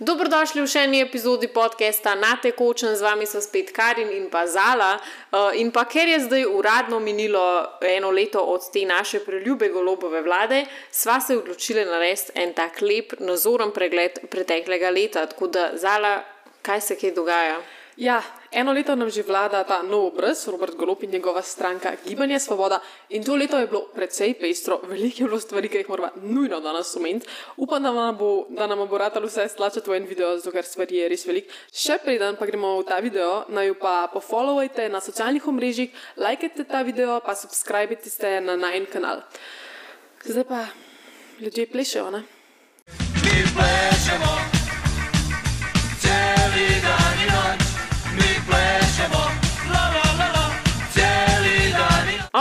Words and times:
Dobrodošli 0.00 0.62
v 0.64 0.68
še 0.72 0.86
eni 0.86 1.02
epizodi 1.04 1.44
podcasta 1.52 2.14
Na 2.16 2.30
tekočem, 2.40 2.94
z 2.96 3.04
vami 3.04 3.26
so 3.28 3.36
spet 3.44 3.68
Karin 3.68 4.08
in 4.08 4.30
pa 4.32 4.46
Zala. 4.48 4.94
Uh, 4.96 5.52
in 5.60 5.68
pa 5.68 5.84
ker 5.84 6.08
je 6.08 6.22
zdaj 6.24 6.46
uradno 6.48 6.96
minilo 7.04 7.76
eno 7.84 8.08
leto 8.08 8.40
od 8.40 8.64
te 8.72 8.86
naše 8.88 9.20
preljube 9.20 9.68
golobove 9.68 10.22
vlade, 10.24 10.62
sva 10.88 11.18
se 11.20 11.36
odločili 11.36 11.84
narediti 11.84 12.32
en 12.32 12.56
tak 12.56 12.80
lep, 12.80 13.12
nazoren 13.20 13.76
pregled 13.76 14.24
preteklega 14.32 14.88
leta. 14.88 15.26
Tako 15.28 15.52
da, 15.52 15.66
Zala, 15.76 16.14
kaj 16.64 16.80
se 16.80 16.96
kaj 16.96 17.12
dogaja? 17.12 17.60
Ja, 18.00 18.22
eno 18.50 18.72
leto 18.72 18.94
nam 18.96 19.10
že 19.12 19.20
vlada 19.20 19.60
ta 19.60 19.82
nov 19.84 20.16
obraz, 20.16 20.48
Robert 20.48 20.72
Golop 20.72 21.02
in 21.04 21.10
njegova 21.10 21.42
stranka 21.42 21.92
Gibanje 22.06 22.40
Svoboda. 22.40 22.80
In 23.08 23.24
to 23.24 23.36
leto 23.36 23.58
je 23.58 23.66
bilo 23.66 23.92
precej 23.94 24.34
pestro, 24.40 24.80
veliko 24.88 25.20
je 25.20 25.28
bilo 25.28 25.40
stvari, 25.40 25.68
ki 25.68 25.76
jih 25.76 25.88
moramo 25.88 26.08
nujno 26.22 26.60
danes 26.60 26.96
omeniti. 26.96 27.26
Upam, 27.56 27.82
da 27.82 27.92
nam 27.92 28.16
bo, 28.16 28.46
da 28.48 28.66
nam 28.66 28.88
bo 28.88 28.98
ratalo 28.98 29.26
vse 29.26 29.48
stlačati 29.48 29.90
v 29.90 29.96
en 29.96 30.06
video, 30.08 30.38
zato 30.38 30.50
ker 30.50 30.64
stvari 30.64 30.96
je 30.96 31.08
res 31.12 31.26
veliko. 31.28 31.52
Še 31.72 31.98
preden 32.00 32.40
pa 32.40 32.48
gremo 32.48 32.78
v 32.80 32.86
ta 32.88 33.02
video, 33.04 33.44
naj 33.52 33.68
jo 33.68 33.76
pa 33.76 34.08
pofollowajte 34.08 34.88
na 34.88 35.00
socialnih 35.04 35.44
omrežjih, 35.44 35.92
lajkajte 36.16 36.64
ta 36.64 36.80
video, 36.80 37.20
pa 37.20 37.36
subskrbite 37.36 38.08
se 38.08 38.40
na 38.40 38.56
najen 38.56 38.88
kanal. 38.88 39.20
Zdaj 40.24 40.48
pa 40.48 40.64
ljudje 41.36 41.68
plešejo, 41.68 42.08
ne? 42.16 42.24
Mi 43.20 43.44
plešemo, 43.52 44.59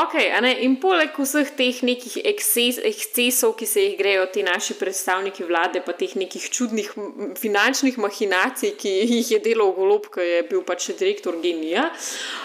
dan 0.08 0.45
in 0.45 0.77
poleg 0.80 1.16
vseh 1.17 1.49
teh 1.58 1.81
nekih 1.84 2.20
ekses, 2.23 2.80
ekscesov, 2.84 3.55
ki 3.59 3.66
se 3.66 3.84
jih 3.84 3.98
grejo 3.99 4.26
ti 4.34 4.44
naši 4.44 4.76
predstavniki 4.80 5.44
vlade, 5.44 5.81
pa 5.85 5.94
teh 5.94 6.16
nekih 6.16 6.49
čudnih 6.49 6.91
finančnih 7.40 7.98
mahinacij, 7.98 8.76
ki 8.80 8.93
jih 9.13 9.31
je 9.35 9.40
delal 9.43 9.73
Golob, 9.76 10.07
ki 10.13 10.26
je 10.26 10.41
bil 10.49 10.63
pač 10.67 10.90
direktor 10.99 11.38
genija, 11.41 11.90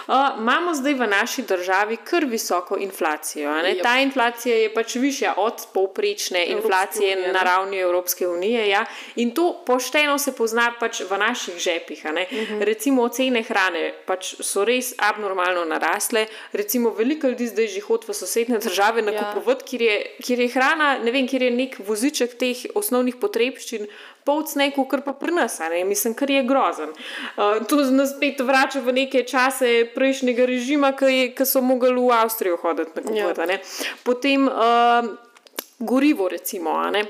uh, 0.07 0.35
imamo 0.39 0.73
zdaj 0.75 0.97
v 0.99 1.07
naši 1.09 1.45
državi 1.47 1.97
kar 2.03 2.25
visoko 2.29 2.77
inflacijo. 2.77 3.53
Jep. 3.65 3.81
Ta 3.83 3.97
inflacija 4.03 4.55
je 4.55 4.73
pač 4.73 4.95
višja 5.01 5.35
od 5.37 5.67
povprečne 5.73 6.43
Evropske 6.43 6.65
inflacije 6.65 7.17
unije, 7.17 7.33
na 7.33 7.43
ravni 7.43 7.79
Evropske 7.79 8.27
unije. 8.27 8.69
Ja? 8.69 8.85
In 9.15 9.31
to 9.31 9.63
pošteno 9.65 10.17
se 10.17 10.35
pozna 10.35 10.71
pač 10.79 11.01
v 11.09 11.17
naših 11.17 11.57
žepih. 11.57 12.05
a 12.05 12.11
ne. 12.11 12.27
Recimo 12.59 13.07
cene 13.09 13.43
hrane 13.43 13.93
pač 14.05 14.35
so 14.41 14.65
res 14.65 14.93
abnormalno 14.97 15.65
narasle. 15.65 16.27
Recimo 16.53 16.89
veliko 16.89 17.27
ljudi 17.27 17.44
zdaj 17.47 17.67
že 17.67 17.81
hodi 17.85 18.07
v 18.07 18.13
sosednje 18.13 18.59
države 18.63 19.01
nakupovati, 19.01 19.65
kjer, 19.65 19.81
je, 19.81 19.95
kjer 20.23 20.39
je 20.39 20.49
hrana, 20.53 20.89
ne 21.03 21.11
vem, 21.11 21.27
kjer 21.27 21.47
je 21.47 21.51
nek 21.51 21.77
voziček 21.87 22.37
teh 22.39 22.65
osnovnih 22.75 23.17
potrebščin. 23.21 23.87
Polcnej, 24.25 24.71
kar 24.73 25.03
pa 25.05 25.13
pri 25.13 25.35
nas, 25.35 25.59
ne? 25.59 25.83
mislim, 25.85 26.15
kar 26.17 26.31
je 26.31 26.41
grozen. 26.43 26.89
Uh, 27.37 27.61
to 27.69 27.77
nas 27.93 28.15
spet 28.15 28.41
vrača 28.41 28.81
v 28.81 28.95
neke 29.05 29.21
čase 29.23 29.85
prejšnjega 29.93 30.47
režima, 30.49 30.95
ki 30.97 31.45
so 31.45 31.61
mogli 31.61 31.93
v 31.93 32.09
Avstrijo 32.09 32.57
hoditi 32.57 32.97
nakupovati. 32.97 33.41
a 33.41 33.45
ne. 33.45 33.59
Potem 34.03 34.49
uh, 34.49 35.13
gorivo, 35.79 36.27
recimo. 36.27 36.73
ne. 36.89 37.05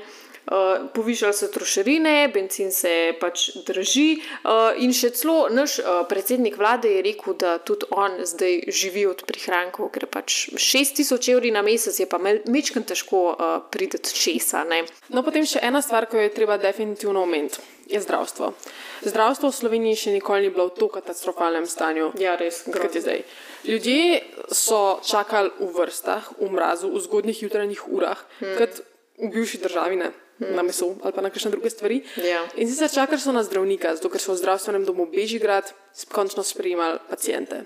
Uh, 0.46 0.86
povišali 0.94 1.34
so 1.34 1.48
trošarine, 1.50 2.28
benzin 2.30 2.68
se 2.70 2.90
pač 3.18 3.48
draži, 3.66 4.20
uh, 4.46 4.76
in 4.78 4.92
še 4.94 5.10
celo 5.18 5.48
naš 5.50 5.80
uh, 5.82 6.04
predsednik 6.06 6.54
vlade 6.60 6.92
je 6.92 7.00
rekel, 7.02 7.34
da 7.34 7.56
tudi 7.58 7.88
on 7.90 8.20
zdaj 8.22 8.60
živi 8.70 9.08
od 9.10 9.24
prihrankov, 9.26 9.88
ker 9.90 10.06
pač 10.06 10.36
6000 10.54 11.32
evrov 11.32 11.50
na 11.50 11.64
mesec 11.66 11.98
je 11.98 12.06
pa 12.06 12.20
mečkam 12.22 12.86
težko 12.86 13.22
uh, 13.32 13.56
prideti 13.74 14.14
česa. 14.14 14.62
Ne? 14.70 14.84
No, 15.10 15.24
potem 15.26 15.42
še 15.42 15.64
ena 15.66 15.82
stvar, 15.82 16.06
ki 16.06 16.14
jo 16.14 16.26
je 16.28 16.34
treba 16.36 16.60
definitivno 16.62 17.24
omeniti, 17.26 17.58
je 17.90 17.98
zdravstvo. 18.04 18.52
Zdravstvo 19.02 19.50
v 19.50 19.56
Sloveniji 19.56 19.98
še 19.98 20.14
nikoli 20.14 20.46
ni 20.46 20.52
bilo 20.54 20.68
v 20.68 20.76
tako 20.76 21.00
katastrofalnem 21.00 21.66
stanju. 21.66 22.12
Ja, 22.22 22.36
res, 22.38 22.62
Kot 22.70 22.94
je 22.94 23.02
zdaj. 23.02 23.24
Ljudje 23.66 24.22
so 24.54 25.02
čakali 25.02 25.50
v 25.58 25.72
vrstah, 25.74 26.30
v 26.38 26.52
mrazu, 26.54 26.92
v 26.94 27.02
zgodnjih 27.02 27.42
jutranjih 27.48 27.82
urah, 27.90 28.22
hmm. 28.38 28.54
kot 28.62 28.78
v 29.18 29.32
bivši 29.34 29.60
državi, 29.66 29.98
ne. 30.04 30.12
Na 30.38 30.62
meso 30.62 30.94
ali 31.00 31.12
pa 31.16 31.22
na 31.24 31.30
kakšne 31.32 31.50
druge 31.50 31.70
stvari. 31.72 32.02
Ja. 32.20 32.42
In 32.60 32.68
sicer 32.68 32.92
čakali 32.92 33.20
so 33.20 33.32
na 33.32 33.40
zdravnika, 33.42 33.94
zato 33.96 34.10
ker 34.12 34.20
so 34.20 34.34
v 34.34 34.42
zdravstvenem 34.42 34.84
domu 34.84 35.06
Bežigrad 35.08 35.72
končno 36.12 36.44
sprejemali 36.44 37.00
pacijente. 37.08 37.64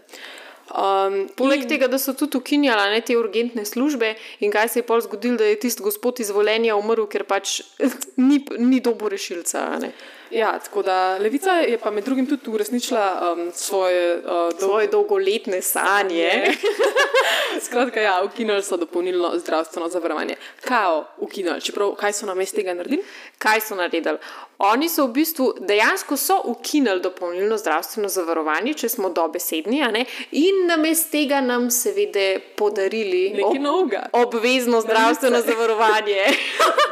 Um, 0.70 1.26
Poleg 1.34 1.66
tega, 1.66 1.88
da 1.90 1.98
so 1.98 2.14
tudi 2.14 2.38
ukinjali 2.38 2.94
ne, 2.94 3.00
te 3.02 3.16
urgentne 3.18 3.64
službe, 3.66 4.12
in 4.38 4.52
kaj 4.54 4.68
se 4.70 4.78
je 4.78 4.86
pol 4.86 5.02
zgodilo, 5.02 5.40
da 5.40 5.48
je 5.50 5.58
tisti 5.58 5.82
gospod 5.82 6.22
izvoljenja 6.22 6.76
umrl, 6.78 7.08
ker 7.10 7.26
pač 7.26 7.58
ni, 8.28 8.38
ni 8.58 8.78
dobo 8.78 9.10
rešilca. 9.10 9.66
ne. 9.82 9.90
Ja, 10.30 10.58
tako 10.58 10.82
da 10.82 11.18
Levica 11.18 11.50
je 11.50 11.78
pa 11.78 11.90
med 11.90 12.04
drugim 12.04 12.26
tudi 12.26 12.50
uresničila 12.50 13.32
um, 13.32 13.50
svoje, 13.54 14.16
uh, 14.18 14.24
dol- 14.24 14.58
Svoje 14.60 14.86
dolgoletne 14.86 15.62
sanje. 15.62 16.30
Skratka, 17.66 18.00
ja, 18.00 18.22
ukinili 18.24 18.62
so 18.62 18.76
dopolnilno 18.76 19.32
zdravstveno 19.38 19.88
zavarovanje. 19.88 20.34
Kao 20.60 21.04
ukinili, 21.18 21.60
čeprav 21.60 21.94
kaj 21.94 22.12
so 22.12 22.26
namesto 22.26 22.56
tega 22.56 22.74
naredili? 22.74 23.02
Kaj 23.40 23.60
so 23.60 23.76
naredili? 23.76 24.18
Oni 24.60 24.88
so 24.92 25.06
v 25.06 25.12
bistvu 25.12 25.54
dejansko 25.60 26.16
so 26.16 26.34
ukinili 26.44 27.00
dopolnilno 27.00 27.56
zdravstveno 27.56 28.08
zavarovanje, 28.12 28.74
če 28.74 28.88
smo 28.92 29.08
dobesedni, 29.08 29.78
ne, 29.92 30.02
in 30.36 30.66
namesto 30.68 31.08
tega 31.14 31.38
nam 31.40 31.70
seveda 31.72 32.42
podarili 32.56 33.32
novega. 33.60 34.02
obvezno 34.12 34.82
zdravstveno 34.84 35.40
zavarovanje. 35.48 36.26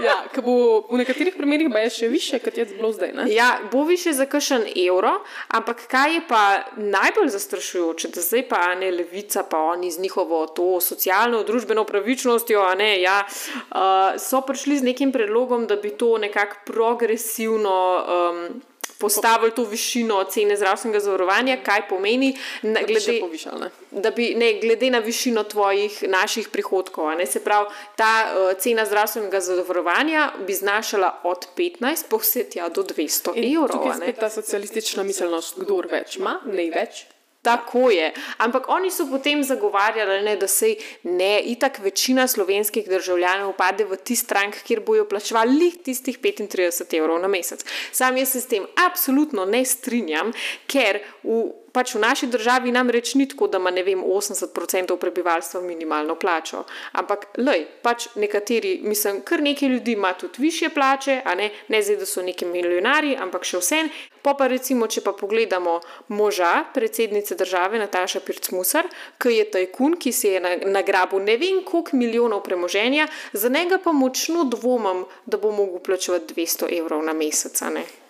Ja, 0.00 0.14
ki 0.32 0.41
bo 0.47 0.54
v 0.88 1.03
nekaterih 1.03 1.36
primerih 1.36 1.69
pa 1.72 1.82
je 1.84 1.91
še 1.91 2.09
više, 2.09 2.38
kot 2.41 2.56
je 2.56 2.65
bilo 2.70 2.92
zdaj. 2.92 3.12
Ne? 3.19 3.26
Ja, 3.34 3.50
bo 3.72 3.84
više 3.84 4.15
za 4.16 4.25
kakšen 4.26 4.65
evro, 4.86 5.19
ampak 5.48 5.84
kaj 5.92 6.15
je 6.15 6.25
pa 6.28 6.42
najbolj 6.76 7.28
zastrašujoče, 7.36 8.15
da 8.16 8.25
zdaj 8.25 8.47
pa 8.48 8.62
ne 8.80 8.91
levica, 8.97 9.44
pa 9.44 9.60
oni 9.75 9.91
z 9.91 10.00
njihovo 10.00 10.47
to 10.47 10.80
socialno, 10.80 11.42
družbeno 11.44 11.84
pravičnostjo, 11.84 12.65
ne, 12.80 12.94
ja, 13.03 13.20
uh, 13.28 14.16
so 14.16 14.41
prišli 14.41 14.78
z 14.78 14.88
nekim 14.88 15.12
predlogom, 15.12 15.66
da 15.69 15.76
bi 15.76 15.92
to 15.92 16.16
nekako 16.16 16.38
progresivno. 16.66 18.04
Um, 18.31 18.62
Postavili 18.99 19.53
to 19.54 19.62
višino 19.65 20.25
cene 20.25 20.56
zdravstvenega 20.56 20.99
zavarovanja, 21.00 21.56
kaj 21.62 21.84
pomeni, 21.88 22.32
na, 22.62 22.81
Da 22.81 22.87
bi 22.87 22.97
še 22.99 23.04
glede, 23.04 23.21
povišali, 23.21 23.60
ne? 23.60 24.00
da 24.03 24.10
bi, 24.10 24.25
ne, 24.34 24.48
glede 24.59 24.88
na 24.91 24.98
višino 24.98 25.44
tvojih 25.44 26.00
naših 26.10 26.48
prihodkov. 26.50 27.12
Ne, 27.21 27.27
se 27.27 27.38
pravi, 27.44 27.69
ta 27.97 28.09
uh, 28.27 28.48
cena 28.59 28.82
zdravstvenega 28.88 29.41
zavarovanja 29.41 30.25
bi 30.47 30.54
znašala 30.54 31.12
od 31.31 31.47
15 31.54 32.09
pa 32.10 32.19
vse 32.19 32.48
tja 32.50 32.66
do 32.75 32.82
200 32.82 33.37
In 33.38 33.47
evrov. 33.53 33.87
a 33.87 34.04
je 34.04 34.16
ta 34.19 34.31
socialistična 34.31 35.06
miselnost, 35.06 35.60
kdo 35.62 35.78
več 35.87 36.19
ima, 36.19 36.41
ne 36.50 36.66
več. 36.75 37.04
Tako 37.48 37.91
je. 37.91 38.12
Ampak 38.44 38.69
oni 38.69 38.91
so 38.91 39.09
potem 39.10 39.42
zagovarjali, 39.42 40.22
ne, 40.25 40.36
da 40.36 40.48
se 40.48 40.75
ne, 41.03 41.41
itak 41.41 41.78
večina 41.78 42.26
slovenskih 42.28 42.88
državljanov 42.88 43.54
pade 43.56 43.84
v 43.88 43.97
tisti 43.97 44.28
strank, 44.28 44.60
kjer 44.66 44.82
bojo 44.84 45.06
plačevali 45.09 45.56
lih 45.56 45.78
tistih 45.84 46.19
35 46.20 46.97
evrov 46.98 47.20
na 47.22 47.28
mesec. 47.28 47.64
Sam 47.92 48.16
jaz 48.16 48.34
se 48.34 48.41
s 48.41 48.50
tem 48.50 48.66
absolutno 48.86 49.44
ne 49.44 49.64
strinjam, 49.64 50.32
ker 50.66 51.00
v, 51.22 51.48
pač 51.78 51.94
v 51.94 52.03
naši 52.03 52.27
državi 52.27 52.72
namreč 52.75 53.15
ni 53.15 53.28
tako, 53.31 53.47
da 53.47 53.61
ima 53.62 53.71
ne 53.71 53.84
vem 53.87 54.03
80% 54.03 54.97
prebivalstva 54.99 55.61
minimalno 55.62 56.16
plačo. 56.19 56.65
Ampak, 56.99 57.28
lej, 57.39 57.66
pač 57.83 58.09
nekateri, 58.19 58.81
mislim, 58.83 59.21
kar 59.22 59.43
nekaj 59.43 59.69
ljudi 59.69 59.94
ima 59.94 60.11
tudi 60.19 60.43
više 60.43 60.72
plače, 60.75 61.21
a 61.25 61.34
ne, 61.39 61.50
ne 61.69 61.83
zdaj, 61.83 62.00
da 62.03 62.06
so 62.06 62.25
neki 62.27 62.49
milijonari, 62.50 63.15
ampak 63.15 63.47
še 63.47 63.61
vse. 63.62 63.83
Pa 64.22 64.34
pa 64.34 64.49
recimo, 64.50 64.89
če 64.91 65.05
pa 65.06 65.12
pogledamo 65.15 65.77
moža 66.09 66.65
predsednice 66.75 67.39
države 67.39 67.78
Nataša 67.78 68.25
Pircmusar, 68.27 68.91
ki 69.22 69.37
je 69.37 69.47
tajkun, 69.55 69.95
ki 70.03 70.12
si 70.12 70.34
je 70.34 70.43
na- 70.43 70.56
nagrabil 70.66 71.22
ne 71.22 71.39
vem 71.39 71.62
koliko 71.65 71.97
milijonov 71.97 72.43
premoženja, 72.43 73.06
za 73.33 73.49
njega 73.49 73.78
pa 73.78 73.93
močno 73.93 74.45
dvomim, 74.45 75.06
da 75.27 75.39
bo 75.39 75.55
mogel 75.55 75.78
plačevati 75.78 76.34
200 76.34 76.75
evrov 76.78 77.06
na 77.06 77.15
mesec. 77.15 77.60
ne. 77.71 78.07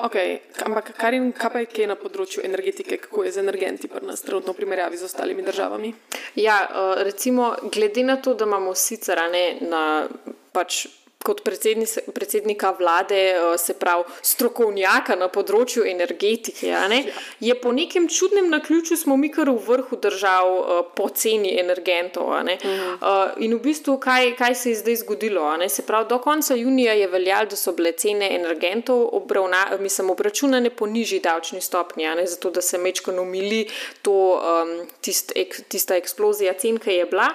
Okay, 0.00 0.40
ampak 0.64 0.94
kar 0.96 1.12
in 1.14 1.32
kaj 1.36 1.50
pa 1.52 1.60
je 1.60 1.66
kaj 1.68 1.88
na 1.90 1.96
področju 1.98 2.44
energetike, 2.46 2.96
kako 3.02 3.26
je 3.26 3.34
z 3.34 3.42
energenti 3.42 3.88
pri 3.90 4.00
nas 4.06 4.22
trenutno 4.24 4.54
v 4.54 4.60
primerjavi 4.62 4.96
z 4.96 5.04
ostalimi 5.04 5.44
državami? 5.44 5.92
Ja, 6.40 6.62
eh, 6.64 7.02
recimo, 7.04 7.52
glede 7.72 8.04
na 8.04 8.16
to, 8.16 8.34
da 8.34 8.48
imamo 8.48 8.74
sicer 8.74 9.20
ne, 9.32 9.58
na, 9.60 9.82
pač, 10.52 10.86
kot 11.24 11.42
predsednice- 11.44 12.00
predsednika 12.14 12.70
vlade, 12.78 13.14
eh, 13.14 13.58
se 13.58 13.74
pravi 13.74 14.04
strokovnjaka 14.22 15.16
na 15.16 15.28
področju 15.28 15.84
energetike, 15.84 16.66
ne, 16.88 17.04
je 17.40 17.54
po 17.54 17.72
nekem 17.72 18.08
čudnem 18.08 18.48
naključju 18.50 18.96
smo 18.96 19.16
mi 19.16 19.28
kar 19.28 19.50
v 19.50 19.58
vrhu 19.66 19.96
držav 19.96 20.46
eh, 20.48 20.82
po 20.94 21.08
ceni 21.08 21.58
energentov. 21.60 22.44
ne. 22.44 22.58
Eh, 22.62 23.30
In 23.40 23.54
v 23.54 23.60
bistvu, 23.60 23.98
kaj, 23.98 24.36
kaj 24.36 24.54
se 24.54 24.70
je 24.70 24.76
zdaj 24.76 24.96
zgodilo? 24.96 25.56
ne. 25.56 25.68
Se 25.68 25.82
pravi, 25.82 26.08
do 26.08 26.18
konca 26.18 26.54
junija 26.54 26.92
je 26.92 27.06
veljalo, 27.08 27.46
da 27.46 27.56
so 27.56 27.72
bile 27.72 27.92
cene 27.92 28.34
energentov 28.34 29.08
obravna, 29.12 29.76
mislim, 29.80 30.10
obračunane 30.10 30.70
po 30.70 30.86
nižji 30.86 31.20
davčni 31.20 31.60
stopnji, 31.60 32.06
ne, 32.16 32.26
zato 32.26 32.50
da 32.50 32.60
se 32.62 32.78
mečko 32.78 33.10
umili 33.10 33.68
to, 34.02 34.40
um, 34.40 34.86
tist, 35.00 35.32
ek, 35.36 35.60
tista 35.68 35.96
eksplozija 35.96 36.52
cen, 36.52 36.78
ki 36.78 36.90
je 36.90 37.04
bila. 37.04 37.28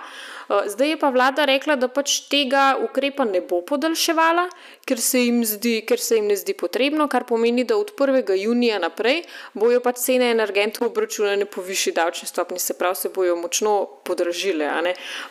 Zdaj 0.66 0.90
je 0.90 0.98
pa 1.00 1.10
vlada 1.10 1.46
rekla, 1.46 1.76
da 1.76 1.88
pač 1.88 2.20
tega 2.30 2.78
ukrepa 2.84 3.26
ne 3.26 3.42
bo 3.42 3.62
podaljševala, 3.76 4.48
ker 4.88 5.02
se 5.02 5.20
zdi, 5.44 5.76
ker 5.88 6.00
se 6.00 6.20
jim 6.20 6.30
ne 6.32 6.38
zdi 6.40 6.56
potrebno, 6.56 7.08
kar 7.12 7.26
pomeni, 7.28 7.66
da 7.68 7.78
od 7.78 7.92
1. 7.98 8.32
junija 8.40 8.80
naprej 8.80 9.24
bojo 9.54 9.82
pač 9.84 10.00
cene 10.06 10.30
energentov 10.32 10.88
obračunane 10.88 11.46
po 11.46 11.64
višji 11.66 11.94
davčni 11.98 12.28
stopni, 12.30 12.60
se 12.60 12.78
pravi, 12.78 12.96
se 12.96 13.10
bojo 13.10 13.36
močno 13.36 13.76
podražile. 14.08 14.70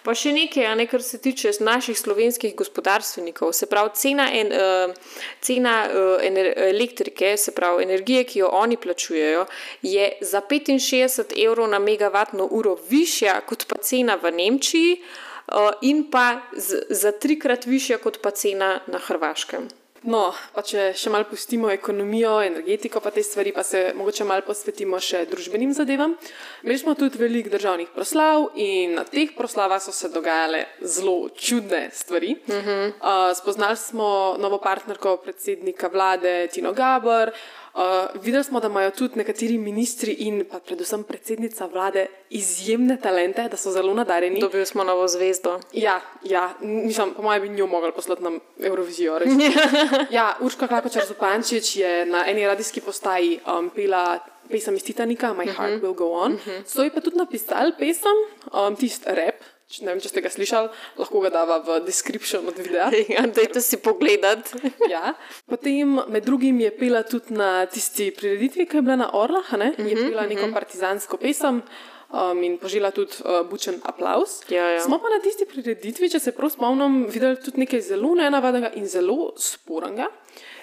Pa 0.04 0.14
še 0.14 0.34
nekaj, 0.36 0.68
ne, 0.76 0.86
kar 0.90 1.02
se 1.02 1.20
tiče 1.22 1.54
naših 1.64 1.98
slovenskih 1.98 2.54
gospodarstvenikov, 2.58 3.52
se 3.56 3.68
pravi, 3.70 3.94
cena, 3.96 4.28
en, 4.32 4.52
uh, 4.52 5.20
cena 5.44 5.74
uh, 5.88 6.16
ener, 6.24 6.52
elektrike, 6.68 7.36
se 7.40 7.54
pravi, 7.56 7.84
energije, 7.86 8.24
ki 8.28 8.44
jo 8.44 8.50
oni 8.52 8.76
plačujejo, 8.76 9.46
je 9.82 10.10
za 10.20 10.42
65 10.50 11.36
evrov 11.44 11.70
na 11.70 11.78
megavatno 11.78 12.48
uro 12.50 12.76
višja 12.90 13.40
kot 13.48 13.68
pa 13.70 13.80
cena 13.82 14.18
v 14.20 14.34
Nemčiji. 14.34 14.98
Uh, 15.44 15.70
in 15.82 16.06
pa 16.10 16.40
z, 16.56 16.86
za 16.90 17.12
trikrat 17.12 17.66
višja 17.66 17.98
kot 17.98 18.22
pa 18.22 18.30
cena 18.30 18.78
na 18.86 18.98
Hrvaškem. 18.98 19.68
No, 20.04 20.26
pa 20.52 20.60
če 20.60 20.90
še 21.00 21.08
malo 21.08 21.24
pustimo 21.30 21.70
ekonomijo, 21.72 22.34
energetiko, 22.44 23.00
pa 23.00 23.08
te 23.12 23.22
stvari, 23.24 23.54
pa 23.56 23.62
se 23.64 23.86
mogoče 23.96 24.26
malo 24.28 24.44
posvetimo 24.44 24.98
še 25.00 25.22
družbenim 25.30 25.72
zadevam. 25.72 26.12
Imeli 26.60 26.80
smo 26.82 26.92
tudi 26.98 27.16
veliko 27.20 27.52
državnih 27.54 27.88
proslav 27.94 28.50
in 28.60 28.98
na 28.98 29.06
teh 29.08 29.32
proslavah 29.32 29.80
so 29.80 29.94
se 29.96 30.12
dogajale 30.12 30.66
zelo 30.82 31.30
čudne 31.32 31.88
stvari. 31.92 32.36
Uh 32.36 32.54
-huh. 32.54 32.92
uh, 32.92 33.32
spoznali 33.36 33.76
smo 33.80 34.36
novo 34.38 34.60
partnerko 34.60 35.16
predsednika 35.24 35.88
vlade 35.88 36.48
Tino 36.52 36.72
Gabor. 36.72 37.32
Uh, 37.74 37.80
videli 38.22 38.44
smo, 38.44 38.60
da 38.60 38.68
imajo 38.68 38.90
tudi 38.90 39.16
nekateri 39.18 39.58
ministri 39.58 40.12
in 40.12 40.44
pa 40.50 40.60
predvsem 40.60 41.02
predsednica 41.02 41.66
vlade 41.66 42.06
izjemne 42.30 42.96
talente, 43.02 43.48
da 43.48 43.56
so 43.56 43.70
zelo 43.70 43.94
nadarjeni. 43.94 44.40
Dobili 44.40 44.66
smo 44.66 44.84
novo 44.84 45.08
zvezdo. 45.08 45.60
Ja, 45.72 46.00
ja, 46.24 46.54
mislim, 46.60 47.14
po 47.14 47.22
mojem, 47.22 47.42
bi 47.42 47.48
njo 47.48 47.66
mogli 47.66 47.92
poslati 47.92 48.22
na 48.22 48.30
Eurovizijo. 48.60 49.18
ja, 50.10 50.36
Urška 50.40 50.66
Klakočar 50.66 51.06
Zupančič 51.06 51.76
je 51.76 52.06
na 52.06 52.24
eni 52.30 52.46
radijski 52.46 52.80
postaji 52.80 53.40
um, 53.58 53.70
pela 53.70 54.18
pesem 54.48 54.76
iz 54.76 54.84
Titanika, 54.84 55.34
My 55.34 55.56
Heart 55.56 55.82
Will 55.82 55.94
Go 55.94 56.12
On. 56.12 56.38
So 56.66 56.82
ji 56.82 56.90
pa 56.90 57.00
tudi 57.00 57.16
napisali 57.16 57.72
pesem, 57.78 58.22
um, 58.52 58.76
tisti 58.76 59.04
rap. 59.06 59.53
Če- 59.68 59.84
Ne 59.84 59.90
vem, 59.90 60.00
če 60.00 60.08
ste 60.08 60.20
ga 60.20 60.28
slišali, 60.28 60.68
lahko 60.96 61.20
ga 61.20 61.30
dava 61.30 61.58
v 61.58 61.80
description 61.82 62.46
od 62.46 62.56
videa. 62.56 62.90
Ja, 63.10 63.24
Dajte 63.24 63.60
si 63.60 63.76
pogledat. 63.78 64.52
Ja. 64.88 65.14
Potem, 65.46 66.00
med 66.08 66.24
drugim, 66.24 66.60
je 66.60 66.70
pela 66.70 67.02
tudi 67.02 67.32
na 67.32 67.66
tisti 67.66 68.10
prireditvi, 68.10 68.66
ki 68.66 68.76
je 68.76 68.82
bila 68.82 68.96
na 68.98 69.10
Orlah, 69.12 69.52
ne? 69.54 69.72
je 69.76 69.96
pela 69.96 70.24
neko 70.24 70.52
partizansko 70.52 71.16
pesem. 71.16 71.62
Um, 72.14 72.44
in 72.44 72.58
požela 72.58 72.92
tudi 72.92 73.16
uh, 73.20 73.42
bučen 73.42 73.80
aplaus. 73.82 74.44
Ja, 74.46 74.68
ja. 74.70 74.80
Smo 74.80 75.00
pa 75.00 75.08
na 75.08 75.18
tisti 75.18 75.44
prireditvi, 75.44 76.06
če 76.08 76.20
se 76.20 76.30
prav 76.30 76.52
spomnim, 76.52 77.08
videli 77.10 77.34
tudi 77.36 77.58
nekaj 77.58 77.80
zelo 77.82 78.14
nenavadnega 78.14 78.70
in 78.74 78.86
zelo 78.86 79.32
sporenega. 79.34 80.06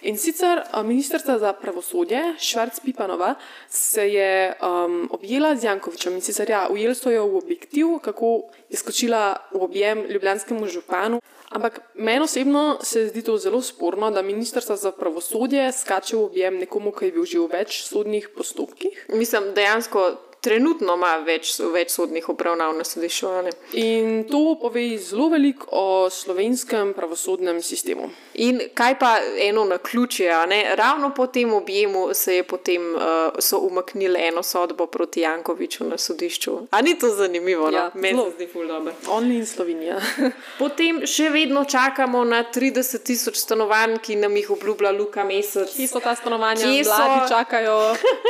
In 0.02 0.18
sicer 0.18 0.64
ministrstva 0.84 1.38
za 1.40 1.54
pravosodje, 1.54 2.34
Švarc 2.40 2.80
Pipanova, 2.80 3.36
se 3.70 4.08
je 4.08 4.54
um, 4.58 5.08
objela 5.12 5.56
z 5.56 5.64
Jankovičem 5.64 6.16
in 6.18 6.22
sicer 6.22 6.50
ja, 6.50 6.68
ujeli 6.72 6.96
so 6.96 7.12
jo 7.14 7.28
v 7.28 7.38
objektiv, 7.38 8.00
kako 8.02 8.50
je 8.70 8.78
skočila 8.78 9.38
v 9.54 9.62
objem 9.62 10.06
ljubljanskemu 10.10 10.68
županu. 10.68 11.22
Ampak 11.52 11.82
meni 11.96 12.24
osebno 12.24 12.80
se 12.82 13.08
zdi 13.08 13.22
to 13.22 13.38
zelo 13.38 13.62
sporno, 13.62 14.12
da 14.12 14.22
ministrstvo 14.22 14.76
za 14.76 14.92
pravosodje 14.92 15.72
skače 15.72 16.16
v 16.16 16.24
objem 16.24 16.58
nekomu, 16.58 16.92
ki 16.92 17.06
je 17.06 17.12
bil 17.12 17.26
že 17.26 17.40
v 17.40 17.48
več 17.52 17.84
sodnih 17.86 18.30
postopkih. 18.34 19.06
Mislim, 19.14 19.54
dejansko 19.54 20.32
trenutno 20.42 20.96
ima 20.98 21.12
več, 21.26 21.54
več 21.74 21.94
sodnih 21.94 22.26
obravnav 22.34 22.74
na 22.78 22.86
sodišču. 22.88 23.30
In 23.78 24.24
to 24.30 24.56
pove 24.62 24.84
zelo 24.98 25.30
veliko 25.30 25.70
o 25.72 26.10
slovenskem 26.10 26.96
pravosodnem 26.98 27.62
sistemu. 27.62 28.10
In 28.34 28.62
kaj 28.74 29.00
pa 29.00 29.18
eno 29.40 29.66
na 29.66 29.78
ključje, 29.78 30.32
a 30.32 30.46
ne? 30.46 30.76
ravno 30.76 31.10
po 31.14 31.28
tem 31.28 31.54
objemu 31.54 32.14
se 32.14 32.36
je 32.36 32.44
potem 32.44 32.96
uh, 32.96 33.02
so 33.40 33.58
umaknili 33.60 34.20
eno 34.20 34.44
sodbo 34.44 34.86
proti 34.88 35.22
Jankoviču 35.22 35.84
na 35.84 35.98
sodišču. 35.98 36.52
A 36.72 36.82
ni 36.82 37.00
to 37.00 37.10
zanimivo? 37.10 37.72
No? 37.72 37.78
Ja, 37.78 37.92
Meni 37.94 38.18
zelo. 38.18 38.30
se 38.30 38.36
zdi 38.36 38.48
ful 38.48 38.68
dobro. 38.68 38.94
Only 39.08 39.36
in 39.38 39.46
Slovenija. 39.46 40.00
Potem 40.60 41.02
še 41.06 41.30
vedno 41.30 41.66
čakamo 41.66 42.24
na 42.24 42.44
30 42.44 43.04
tisoč 43.04 43.36
stanovanj, 43.36 43.98
ki 44.00 44.16
nam 44.16 44.36
jih 44.36 44.50
obljublja 44.52 44.92
Luka 44.92 45.24
Mesec. 45.24 45.76
Kje 45.76 45.88
so 45.88 46.00
ta 46.00 46.16
stanovanja? 46.16 46.64
Kje 46.64 46.84
so? 46.84 46.96
Mladi 46.98 47.30
čakajo, 47.30 47.78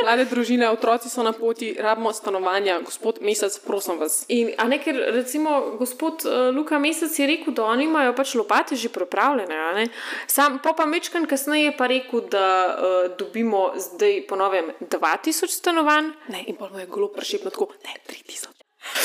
mlade 0.02 0.24
družine, 0.24 0.70
otroci 0.70 1.10
so 1.10 1.22
na 1.22 1.32
poti, 1.32 1.76
rabimo 1.78 2.12
stanovanja. 2.12 2.80
Gospod 2.84 3.22
Mesec, 3.22 3.58
prosim 3.66 3.98
vas. 4.02 4.24
In, 4.28 4.50
a 4.58 4.66
ne, 4.68 4.80
ker 4.82 4.98
recimo 5.14 5.76
gospod 5.78 6.26
uh, 6.26 6.50
Luka 6.56 6.78
Mesec 6.78 7.18
je 7.18 7.26
rekel, 7.26 7.54
da 7.54 7.64
oni 7.70 7.84
imajo 7.84 8.16
pač 8.18 8.34
lopate 8.34 8.76
že 8.76 8.88
pripravljene. 8.88 9.54
a 9.54 9.72
ne. 9.74 9.91
Sam 10.26 10.58
pa 10.58 10.72
pa 10.72 10.86
Mečkan 10.86 11.26
kasneje 11.26 11.64
je 11.64 11.76
pa 11.76 11.86
rekel, 11.86 12.20
da 12.22 12.46
uh, 12.68 13.16
dobimo 13.16 13.72
zdaj 13.76 14.26
po 14.26 14.36
novem 14.36 14.72
2000 14.80 15.46
stanovanj. 15.48 16.12
Ne, 16.28 16.44
in 16.46 16.56
pa 16.56 16.68
mu 16.68 16.78
je 16.78 16.86
golo 16.86 17.08
prešepno 17.08 17.50
tako, 17.50 17.68
ne, 17.84 17.94
3000. 18.06 18.48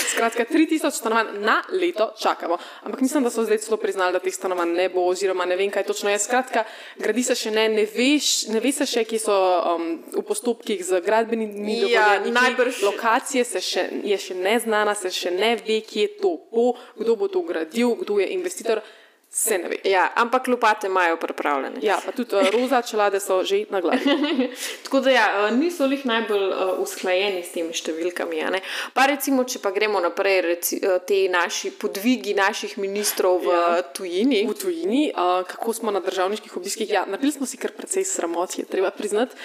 Skratka, 0.08 0.46
3000 0.46 0.90
stanovanj 0.92 1.38
na 1.38 1.62
leto 1.72 2.12
čakamo. 2.18 2.58
Ampak 2.82 3.02
mislim, 3.02 3.24
da 3.24 3.30
so 3.30 3.44
zdaj 3.44 3.58
celo 3.58 3.78
priznali, 3.78 4.14
da 4.14 4.20
teh 4.20 4.34
stanovanj 4.34 4.72
ne 4.72 4.90
bo, 4.90 5.04
oziroma 5.06 5.46
ne 5.46 5.56
vem, 5.56 5.70
kaj 5.70 5.84
točno 5.84 6.10
je. 6.10 6.20
Skratka, 6.20 6.64
gradi 6.98 7.24
se 7.24 7.36
še 7.36 7.52
ne, 7.52 7.68
ne, 7.70 7.86
veš, 7.88 8.48
ne 8.48 8.60
ve 8.60 8.72
se 8.72 8.86
še, 8.86 9.04
kje 9.06 9.20
so 9.20 9.36
um, 9.70 9.86
v 10.12 10.24
postopkih 10.24 10.82
z 10.82 11.02
gradbenimi 11.02 11.78
Ja, 11.84 12.18
dovoljenji. 12.18 12.34
najbrž- 12.34 12.84
Lokacije 12.84 13.46
se 13.46 13.62
še, 13.62 13.84
je 14.04 14.18
še 14.18 14.34
neznana, 14.36 14.96
se 14.96 15.12
še 15.12 15.32
ne 15.32 15.56
ve, 15.58 15.82
kje 15.84 16.08
to 16.18 16.40
bo, 16.52 16.72
kdo 16.98 17.16
bo 17.16 17.28
to 17.28 17.42
gradil, 17.44 17.94
kdo 17.96 18.18
je 18.18 18.28
investitor, 18.30 18.82
se 19.30 19.58
ne 19.58 19.68
ve. 19.68 19.78
Ja, 19.84 20.12
ampak 20.16 20.48
lopate 20.48 20.88
imajo 20.88 21.18
pripravljene. 21.18 21.80
Ja, 21.82 22.00
pa 22.06 22.12
tudi 22.12 22.36
uh, 22.36 22.50
roza 22.54 22.82
čelade 22.82 23.20
so 23.20 23.44
že 23.44 23.66
na 23.70 23.82
glavi. 23.82 24.00
Tako 24.84 25.00
da 25.00 25.10
ja, 25.12 25.48
eh, 25.48 25.52
niso 25.52 25.86
jih 25.86 26.06
najbolj 26.06 26.48
uh, 26.50 26.80
usklajeni 26.80 27.44
s 27.44 27.52
temi 27.52 27.74
številkami. 27.74 28.42
a 28.44 28.50
ne. 28.50 28.62
Pa 28.94 29.06
recimo, 29.06 29.44
če 29.44 29.60
pa 29.60 29.72
gremo 29.72 30.00
naprej, 30.00 30.42
reci, 30.42 30.82
te 31.08 31.28
naši 31.30 31.72
podvigi 31.72 32.34
naših 32.34 32.78
ministrov 32.78 33.42
v 33.46 33.54
Ja. 33.54 33.76
ja. 33.76 33.82
tujini. 33.82 34.46
v 34.48 34.54
tujini, 34.54 35.04
uh, 35.12 35.44
kako 35.48 35.74
smo 35.74 35.92
na 35.92 36.00
državniških 36.00 36.58
obiskih. 36.58 36.90
Ja, 36.90 37.06
naredili 37.06 37.32
smo 37.32 37.46
si 37.46 37.58
kar 37.58 37.72
precej 37.72 38.04
sramot, 38.04 38.58
je 38.58 38.66
treba 38.66 38.92
priznati. 38.92 39.36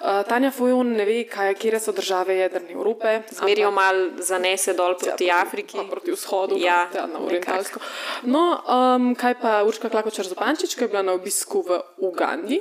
Uh, 0.00 0.22
Tanja 0.28 0.50
Fojon 0.50 0.92
ne 0.92 1.04
ve, 1.04 1.24
kaj, 1.24 1.54
kje 1.54 1.80
so 1.80 1.92
države 1.92 2.36
jedrne 2.36 2.70
Evrope. 2.72 3.22
Zmerijo 3.30 3.70
malo 3.70 4.10
zanese 4.18 4.74
dol 4.74 4.94
proti 4.98 5.24
Ja, 5.26 5.42
Afriki. 5.42 5.76
pa 5.76 5.84
Proti 5.90 6.12
vzhodu, 6.12 6.56
Ja, 6.58 6.88
ja, 6.94 7.06
na 7.06 7.18
orientalsko. 7.18 7.80
No, 8.22 8.60
um, 8.68 9.14
kaj 9.14 9.34
pa 9.42 9.64
Urška 9.64 9.88
Klakočar 9.88 10.24
Zupančič, 10.26 10.74
ki 10.74 10.84
je 10.84 10.88
bila 10.88 11.02
na 11.02 11.12
obisku 11.12 11.62
v 11.62 11.80
Ugandi. 11.98 12.60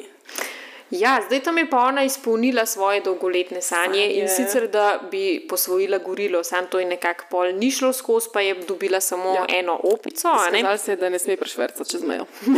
Ja, 0.91 1.21
zdaj 1.21 1.39
tam 1.39 1.57
je 1.57 1.69
pa 1.69 1.77
ona 1.79 2.03
izpolnila 2.03 2.65
svoje 2.65 3.01
dolgoletne 3.01 3.61
sanje, 3.61 3.87
sanje. 3.93 4.13
in 4.13 4.27
sicer 4.29 4.67
da 4.67 4.99
bi 5.11 5.45
posvojila 5.49 5.97
gorilo, 5.97 6.43
sam 6.43 6.67
to 6.67 6.79
je 6.79 6.85
nekako 6.85 7.25
pol 7.29 7.45
ni 7.47 7.71
šlo 7.71 7.93
skozi, 7.93 8.29
pa 8.33 8.41
je 8.41 8.53
dobila 8.55 8.99
samo 9.01 9.33
Ja. 9.33 9.45
eno 9.49 9.79
opico. 9.85 10.27
a 10.27 10.49
ne. 10.49 10.59
Skazali 10.59 10.77
se 10.77 10.91
je, 10.91 10.95
da 10.95 11.09
ne 11.09 11.19
sme 11.19 11.37
prešvrcati 11.37 11.89
čez 11.89 12.03
mejo. 12.03 12.25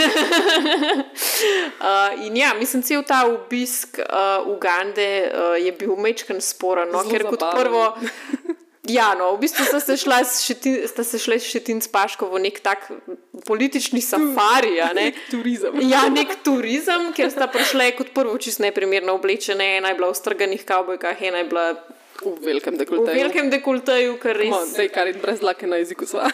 Uh, 1.79 2.25
in 2.25 2.37
ja, 2.37 2.53
mislim, 2.53 2.83
cel 2.83 3.03
ta 3.03 3.25
obisk 3.27 3.99
uh, 3.99 4.05
Ugande 4.47 5.07
uh, 5.25 5.65
je 5.65 5.71
bil 5.71 5.95
mečken 5.95 6.41
sporen, 6.41 6.89
no, 6.89 6.99
Zelo 6.99 7.11
ker 7.11 7.23
kot 7.23 7.39
zabaven. 7.39 7.61
prvo. 7.61 7.93
Ja, 8.89 9.13
no, 9.13 9.35
v 9.35 9.45
bistvu 9.45 9.65
sta 9.65 9.79
se 9.79 9.97
šla 9.97 10.23
s 10.25 10.41
Šetin, 10.41 10.81
sta 10.89 11.03
se 11.05 11.19
šla 11.19 11.37
s 11.37 11.45
Šetin 11.45 11.77
Spaško 11.81 12.25
v 12.27 12.41
nek 12.41 12.59
tak 12.59 12.89
politični 13.45 14.01
safari. 14.01 14.81
ne. 14.95 15.11
Turizem. 15.31 15.77
Ja, 15.85 16.09
nek 16.09 16.41
turizem, 16.43 17.13
ker 17.13 17.29
sta 17.29 17.45
prišla 17.47 17.91
kot 17.93 18.09
prvo 18.13 18.33
čist 18.37 18.59
neprimerno 18.59 19.13
oblečene, 19.13 19.77
ena 19.77 19.93
je 19.93 19.95
bila 19.95 20.09
v 20.09 20.17
strganih 20.17 20.65
kavbojkah, 20.65 21.21
ena 21.21 21.37
je 21.37 21.47
bila 21.47 21.67
V 22.19 22.35
velikem 22.43 22.75
v 22.75 22.83
dekolteju. 22.83 23.15
velikem 23.15 23.47
dekolteju, 23.47 24.17
kar 24.19 24.35
res. 24.35 24.49
No, 24.51 24.65
Zdaj, 24.65 24.89
kar 24.91 25.07
je 25.07 25.13
brez 25.13 25.39
lake 25.39 25.63
na 25.63 25.77
jeziku 25.79 26.03
sva. 26.03 26.27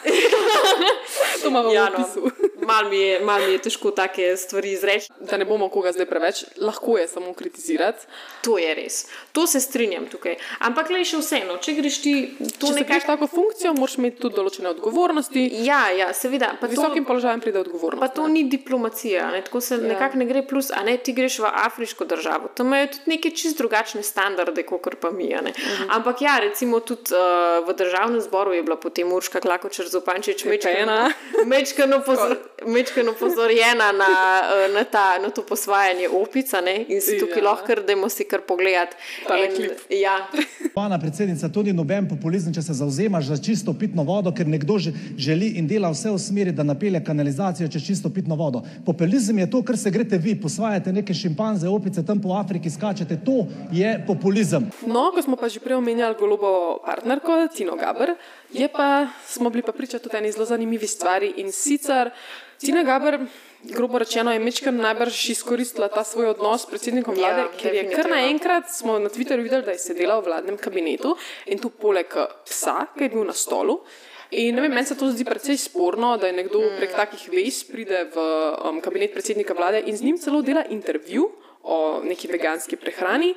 to 1.41 1.47
imamo 1.47 1.69
Ja, 1.69 1.89
v 1.89 1.99
no, 1.99 2.05
opisu. 2.07 2.31
Mal, 2.65 2.89
mi 2.89 2.97
je, 2.97 3.19
mal 3.19 3.41
mi 3.45 3.53
je 3.53 3.61
težko 3.67 3.91
take 3.91 4.37
stvari 4.37 4.71
izreči. 4.71 5.09
Da 5.19 5.37
ne 5.37 5.45
bomo 5.45 5.69
koga 5.69 5.91
zdaj 5.91 6.05
preveč, 6.09 6.43
lahko 6.57 6.97
je 6.97 7.07
samo 7.07 7.33
kritizirati. 7.33 8.05
To 8.41 8.57
je 8.57 8.75
res. 8.75 9.05
To 9.31 9.47
se 9.47 9.59
strinjam 9.59 10.07
tukaj. 10.11 10.35
Ampak 10.59 10.89
le 10.89 11.03
še 11.05 11.19
vseeno, 11.21 11.57
če 11.57 11.73
greš 11.77 12.01
ti 12.03 12.13
to 12.59 12.71
Če 12.71 12.83
greš 12.83 13.03
nekako. 13.03 13.07
tako 13.11 13.27
funkcijo, 13.27 13.73
moraš 13.77 13.97
imeti 13.97 14.21
tudi 14.21 14.35
določene 14.35 14.69
odgovornosti. 14.69 15.45
Ja, 15.65 15.89
ja, 15.89 16.11
seveda. 16.13 16.53
Pa 16.59 16.67
to, 16.67 16.73
Visokim 16.75 17.05
položajem 17.05 17.41
pride 17.41 17.59
odgovornost. 17.59 18.01
pa 18.01 18.07
to 18.07 18.27
ni 18.27 18.43
diplomacija, 18.49 19.31
ne? 19.31 19.41
tako 19.45 19.61
se 19.61 19.75
ja. 19.75 19.81
nekako 19.81 20.17
ne 20.21 20.25
gre 20.25 20.43
plus, 20.47 20.71
a 20.71 20.83
ne 20.83 20.97
ti 20.97 21.13
greš 21.13 21.39
v 21.39 21.51
afriško 21.65 22.05
državo. 22.05 22.51
Tam 22.55 22.67
imajo 22.67 22.87
tudi 22.87 23.15
neke 23.15 23.31
čist 23.31 23.57
drugačne 23.57 24.03
standarde, 24.03 24.63
kot 24.63 24.95
pa 25.01 25.11
mi. 25.11 25.27
ne. 25.27 25.51
Mhm. 25.51 25.89
Ampak 25.89 26.21
ja, 26.21 26.37
recimo 26.39 26.79
tudi 26.79 27.13
uh, 27.13 27.65
v 27.67 27.73
državnem 27.73 28.21
zboru 28.21 28.53
je 28.53 28.63
bila 28.63 28.75
potem 28.77 29.11
Urška 29.11 29.39
Klakočer 29.39 29.87
Zopančič 29.89 30.43
Pepena. 30.43 31.11
mečkano 31.45 32.01
pozorna. 32.05 32.35
Mečkano 32.65 33.13
pozorjena 33.13 33.91
na, 33.93 34.11
eh, 34.41 34.73
na, 34.73 34.83
ta, 34.83 35.19
na 35.19 35.29
to 35.29 35.41
posvajanje 35.43 36.09
opica 36.09 36.61
ne? 36.61 36.85
in 36.87 37.01
si 37.01 37.19
tukaj 37.19 37.37
Ja. 37.37 37.43
lahko, 37.43 37.65
kar 37.65 37.81
dajmo 37.81 38.09
si 38.09 38.23
kar 38.23 38.41
pogledati. 38.41 38.95
Tale 39.27 39.45
En- 39.45 39.55
klip. 39.55 39.71
Ja, 39.91 40.27
Spoštovana 40.59 40.99
predsednica, 40.99 41.49
to 41.49 41.63
ni 41.63 41.73
noben 41.73 42.07
populizem, 42.07 42.53
če 42.53 42.61
se 42.61 42.73
zauzemaš 42.73 43.25
za 43.25 43.37
čisto 43.37 43.73
pitno 43.73 44.03
vodo, 44.03 44.31
ker 44.31 44.45
nekdo 44.45 44.77
že- 44.77 44.91
želi 45.17 45.47
in 45.49 45.67
dela 45.67 45.89
vse 45.89 46.09
v 46.09 46.19
smeri, 46.19 46.51
da 46.51 46.63
napelje 46.63 47.03
kanalizacijo 47.03 47.67
čez 47.67 47.83
čisto 47.83 48.09
pitno 48.09 48.35
vodo. 48.35 48.61
Populizem 48.85 49.39
je 49.39 49.49
to, 49.49 49.63
kar 49.63 49.77
se 49.77 49.91
greste 49.91 50.17
vi, 50.17 50.35
posvajate 50.35 50.91
neke 50.91 51.13
šimpanze, 51.13 51.67
opice 51.67 52.05
tam 52.05 52.21
po 52.21 52.33
Afriki, 52.33 52.69
skačete. 52.69 53.17
To 53.17 53.43
je 53.71 54.03
populizem. 54.07 54.71
No, 54.85 55.11
ko 55.11 55.21
smo 55.21 55.35
pa 55.35 55.47
že 55.47 55.59
prej 55.59 55.75
omenjali 55.75 56.15
golobo 56.15 56.51
partnerko 56.85 57.47
Tino 57.47 57.75
Gaber, 57.75 58.15
je 58.51 58.67
pa, 58.67 59.07
smo 59.25 59.49
bili 59.49 59.63
pa 59.63 59.71
priča 59.71 59.99
tudi 59.99 60.17
eni 60.17 60.31
zelo 60.31 60.45
zanimivi 60.45 60.87
stvari 60.87 61.33
in 61.37 61.51
sicer 61.51 62.09
Tina 62.59 62.83
Gaber, 62.83 63.19
grobo 63.63 63.99
rečeno, 63.99 64.31
je 64.31 64.39
mečkar 64.39 64.73
najbrž 64.73 65.29
izkoristila 65.29 65.89
ta 65.91 66.03
svoj 66.03 66.31
odnos 66.33 66.63
s 66.63 66.69
predsednikom 66.69 67.17
Ja, 67.17 67.33
vlade, 67.33 67.45
ker 67.59 67.73
je 67.75 67.83
kar 67.91 68.09
naenkrat 68.09 68.71
smo 68.71 68.99
na 68.99 69.09
Twitterju 69.09 69.43
videli, 69.43 69.65
da 69.65 69.75
je 69.75 69.83
sedela 69.83 70.19
v 70.19 70.29
vladnem 70.29 70.57
kabinetu 70.57 71.15
in 71.45 71.59
tu 71.59 71.69
poleg 71.69 72.07
eh, 72.15 72.27
psa, 72.47 72.87
ki 72.95 73.07
je 73.07 73.13
bil 73.15 73.25
na 73.27 73.33
stolu. 73.33 73.81
In 74.31 74.57
vem, 74.59 74.71
meni 74.73 74.87
se 74.87 74.97
to 74.97 75.11
zdi 75.11 75.23
precej 75.25 75.57
sporno, 75.57 76.15
da 76.17 76.27
je 76.27 76.33
nekdo 76.33 76.63
prek 76.79 76.95
takih 76.95 77.27
vez 77.29 77.61
pride 77.67 78.07
v 78.15 78.23
um, 78.65 78.81
kabinet 78.81 79.13
predsednika 79.13 79.53
vlade 79.53 79.83
in 79.85 79.97
z 79.97 80.01
njim 80.01 80.17
celo 80.17 80.41
dela 80.41 80.65
intervju 80.69 81.29
o 81.63 82.01
neki 82.03 82.27
veganski 82.27 82.75
prehrani. 82.75 83.35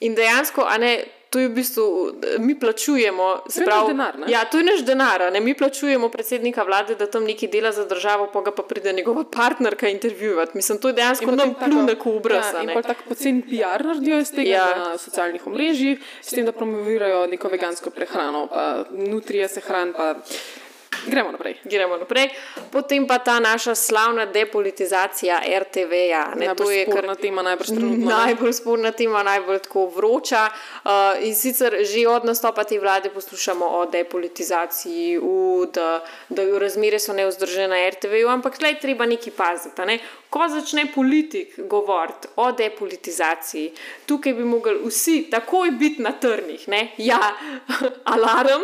In 0.00 0.14
dejansko, 0.14 0.64
a 0.68 0.76
ne, 0.78 0.92
to 1.30 1.38
je 1.38 1.48
v 1.48 1.52
bistvu, 1.54 2.12
mi 2.38 2.58
plačujemo. 2.58 3.42
se 3.48 3.60
je 3.60 3.66
naš 3.66 3.74
pravi- 3.74 3.86
denar, 3.88 4.18
ne? 4.18 4.26
Ja, 4.28 4.44
to 4.44 4.58
je 4.58 4.64
naš 4.64 4.80
denar. 4.84 5.32
Ne? 5.32 5.40
Mi 5.40 5.54
plačujemo 5.54 6.08
predsednika 6.08 6.62
vlade, 6.62 6.94
da 6.94 7.06
tam 7.06 7.24
nekaj 7.24 7.48
dela 7.48 7.72
za 7.72 7.84
državo, 7.84 8.26
pa 8.32 8.40
ga 8.40 8.50
pa 8.50 8.62
pride 8.62 8.92
njegova 8.92 9.24
partnerka 9.24 9.88
intervjuvati. 9.88 10.52
Mislim, 10.54 10.78
to 10.78 10.88
je 10.88 10.94
dejansko 10.94 11.30
nam 11.30 11.54
pljune 11.54 11.94
v 11.94 12.16
obraz. 12.16 12.44
Ja, 12.54 12.60
in 12.60 12.66
ne. 12.66 12.74
pa 12.74 12.82
tako 12.82 13.02
pocen 13.08 13.42
PR 13.42 13.84
naredijo 13.86 14.18
iz 14.18 14.32
tega 14.32 14.50
ja. 14.50 14.78
na 14.78 14.98
socialnih 14.98 15.46
omrežjih, 15.46 15.98
s 16.20 16.30
tem, 16.30 16.44
da 16.44 16.52
promovirajo 16.52 17.26
neko 17.26 17.48
vegansko 17.48 17.90
prehrano, 17.90 18.46
pa 18.46 18.84
nutrije 18.90 19.48
se 19.48 19.60
hran, 19.60 19.92
pa 19.96 20.14
gremo 21.06 21.32
naprej. 21.32 21.56
Gremo 21.64 21.96
naprej. 21.96 22.28
Potem 22.72 23.06
pa 23.06 23.18
ta 23.18 23.40
naša 23.40 23.74
slavna 23.74 24.26
depolitizacija 24.26 25.40
RTV-ja. 25.58 26.34
Najbolj 26.36 26.74
je 26.76 26.86
kar- 26.86 26.92
sporna 26.92 27.14
tema, 27.14 27.42
najbrž 27.42 27.66
trenutno. 27.66 28.10
Najbolj 28.10 28.52
sporna 28.52 28.92
tema, 28.92 29.22
najbolj 29.22 29.58
tako 29.58 29.86
vroča. 29.86 30.48
Uh, 30.84 30.90
in 31.26 31.34
sicer 31.34 31.76
že 31.84 32.08
od 32.08 32.24
nastopa 32.24 32.64
te 32.64 32.78
vlade 32.78 33.10
poslušamo 33.10 33.66
o 33.66 33.86
depolitizaciji, 33.86 35.18
v, 35.18 35.66
da, 35.74 36.04
da 36.28 36.58
razmere 36.58 36.98
so 36.98 37.12
neuzdržene 37.12 37.68
na 37.68 37.88
RTV-ju, 37.88 38.28
ampak 38.28 38.58
tle 38.58 38.68
je 38.68 38.80
treba 38.80 39.06
nekaj 39.06 39.32
paziti. 39.36 39.82
Ne? 39.86 39.98
Ko 40.30 40.46
začne 40.48 40.86
politik 40.94 41.58
govoriti 41.68 42.28
o 42.36 42.52
depolitizaciji, 42.52 43.72
tukaj 44.06 44.34
bi 44.34 44.44
mogli 44.44 44.76
vsi 44.84 45.26
takoj 45.30 45.70
biti 45.70 46.02
na 46.02 46.12
trnih. 46.12 46.68
Ne? 46.68 46.92
Ja, 46.98 47.20
alarm, 48.14 48.62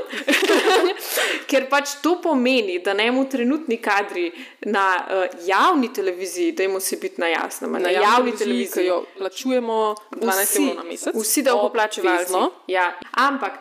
ker 1.50 1.68
pač 1.70 1.98
to 2.02 2.16
pomeni, 2.26 2.78
da 2.78 2.94
ne 2.94 3.10
mu 3.12 3.24
trenutni 3.28 3.76
kadri 3.78 4.32
na 4.66 4.86
uh, 4.98 5.46
javni 5.46 5.92
televiziji, 5.92 6.52
da 6.52 6.62
jim 6.62 6.80
se 6.80 6.96
biti 6.96 7.20
na 7.20 7.26
jasnem, 7.26 7.72
Na 7.72 7.78
na 7.78 7.90
javni 7.90 8.06
javni 8.10 8.32
televiziji, 8.32 8.66
ki 8.66 8.72
televiziji. 8.72 8.86
jo 8.86 9.04
plačujemo 9.18 9.94
12 10.10 10.60
evrov 10.60 10.76
na 10.76 10.82
mesec. 10.82 11.14
Vsi 11.14 11.42
davkoplačevalci. 11.42 12.32
Ja. 12.66 12.92
Ampak 13.12 13.52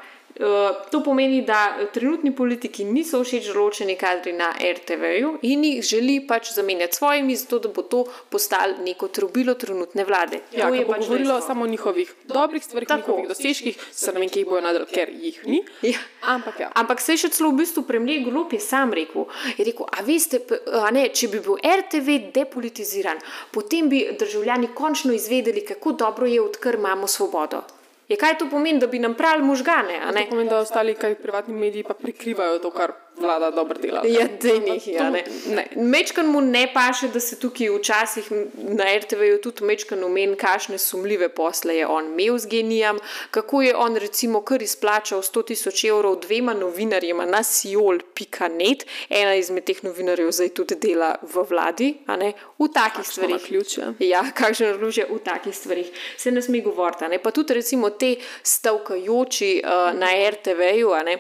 to 0.91 0.99
pomeni, 0.99 1.41
da 1.41 1.77
eh, 1.79 1.85
trenutni 1.93 2.35
politiki 2.35 2.83
niso 2.83 3.23
všeč 3.23 3.53
določeni 3.53 3.95
kadri 3.95 4.33
na 4.33 4.49
RTV-ju 4.51 5.29
in 5.41 5.63
jih 5.63 5.81
želi 5.81 6.19
pač 6.21 6.51
zamenjati 6.51 6.95
svojimi, 6.95 7.35
zato 7.35 7.59
da 7.59 7.69
bo 7.69 7.81
to 7.83 8.01
postalo 8.29 8.77
neko 8.79 9.07
trobilo 9.07 9.53
trenutne 9.53 10.03
vlade. 10.03 10.41
Ja, 10.51 10.67
to 10.67 10.73
ki 10.73 10.79
je 10.79 10.85
pač 10.85 10.99
govorilo 10.99 11.33
dejstvo. 11.33 11.47
samo 11.47 11.63
o 11.63 11.67
njihovih 11.67 12.13
dobrih 12.25 12.63
stvarih, 12.63 12.87
Tako. 12.87 12.99
njihovih 13.01 13.27
dosežkih, 13.27 13.77
se 13.91 14.11
ne 14.11 14.19
vem, 14.19 14.29
kje 14.29 14.39
jih 14.39 14.47
bojo 14.47 14.61
najdel, 14.61 14.85
ker 14.85 15.09
jih 15.11 15.39
ni. 15.45 15.61
Ja. 15.83 15.99
Ampak 16.27 16.59
ja. 16.59 16.71
Ampak 16.75 17.01
se 17.01 17.13
je 17.13 17.17
še 17.17 17.29
celo 17.29 17.49
v 17.49 17.57
bistvu 17.57 17.83
premijer 17.83 18.23
Golob 18.23 18.53
je 18.53 18.59
sam 18.59 18.93
rekel, 18.93 19.25
je 19.57 19.65
rekel, 19.65 19.87
a 19.87 20.01
veste, 20.01 20.39
p- 20.41 20.59
a 20.73 20.91
ne, 20.91 21.09
če 21.09 21.27
bi 21.27 21.39
bil 21.39 21.55
RTV 21.59 22.19
depolitiziran, 22.33 23.17
potem 23.51 23.89
bi 23.89 24.03
državljani 24.19 24.67
končno 24.75 25.13
izvedeli, 25.13 25.63
kako 25.63 25.91
dobro 25.93 26.25
je, 26.25 26.41
odkar 26.41 26.75
imamo 26.75 27.07
svobodo. 27.07 27.63
Je 28.07 28.17
kaj 28.17 28.37
to 28.37 28.49
pomeni, 28.49 28.79
da 28.79 28.87
bi 28.87 28.99
nam 28.99 29.13
prali 29.13 29.43
možgane? 29.43 29.99
To 29.99 30.29
pomeni, 30.29 30.49
da 30.49 30.57
ostali 30.57 30.95
kaj 30.95 31.15
privatni 31.15 31.53
mediji 31.53 31.83
pa 31.83 31.93
prikrivajo 31.93 32.59
to, 32.59 32.71
kar 32.71 32.91
vlada 33.17 33.51
dobro 33.51 33.79
dela. 33.79 34.01
Ja, 34.05 34.27
dejnih, 34.41 34.83
To- 34.83 34.89
ja, 34.91 35.09
ne. 35.09 35.23
ne. 35.47 35.67
Mečkan 35.75 36.25
mu 36.25 36.41
ne 36.41 36.73
paše, 36.73 37.07
da 37.07 37.19
se 37.19 37.39
tukaj 37.39 37.69
včasih 37.69 38.31
na 38.55 38.83
RTV-ju 38.95 39.41
tudi 39.41 39.63
mečkan 39.63 40.03
omen, 40.03 40.35
kakšne 40.35 40.77
sumljive 40.77 41.29
posle 41.29 41.75
je 41.75 41.87
on 41.87 42.05
imel 42.07 42.37
z 42.37 42.47
genijem, 42.47 42.99
kako 43.31 43.61
je 43.61 43.75
on 43.75 43.95
recimo 43.95 44.41
kar 44.41 44.61
izplačal 44.61 45.21
100 45.21 45.45
tisoč 45.45 45.83
evrov 45.83 46.15
dvema 46.17 46.53
novinarjema 46.53 47.25
na 47.25 47.43
siol.net, 47.43 48.85
ena 49.09 49.35
izmed 49.35 49.63
teh 49.63 49.83
novinarjev 49.83 50.31
zdaj 50.31 50.49
tudi 50.49 50.75
dela 50.77 51.15
v 51.23 51.45
vladi, 51.45 51.95
a 52.05 52.15
ne, 52.15 52.29
v 52.59 52.67
takih 52.69 52.95
Kakšno 52.97 53.13
stvarih. 53.13 53.35
naključje. 53.35 53.83
Ja, 54.01 54.25
kakšno 54.33 54.67
naključje 54.67 55.05
v 55.05 55.19
takih 55.19 55.55
stvarih 55.55 55.87
se 56.17 56.31
ne 56.31 56.41
sme 56.41 56.59
govoriti. 56.59 56.85
Pa 57.23 57.31
tudi 57.31 57.53
recimo 57.53 57.89
te 57.89 58.15
stavkajoči 58.43 59.61
uh, 59.63 59.69
na 59.93 60.07
RTV-ju. 60.29 60.91
a 60.91 61.03
ne. 61.03 61.17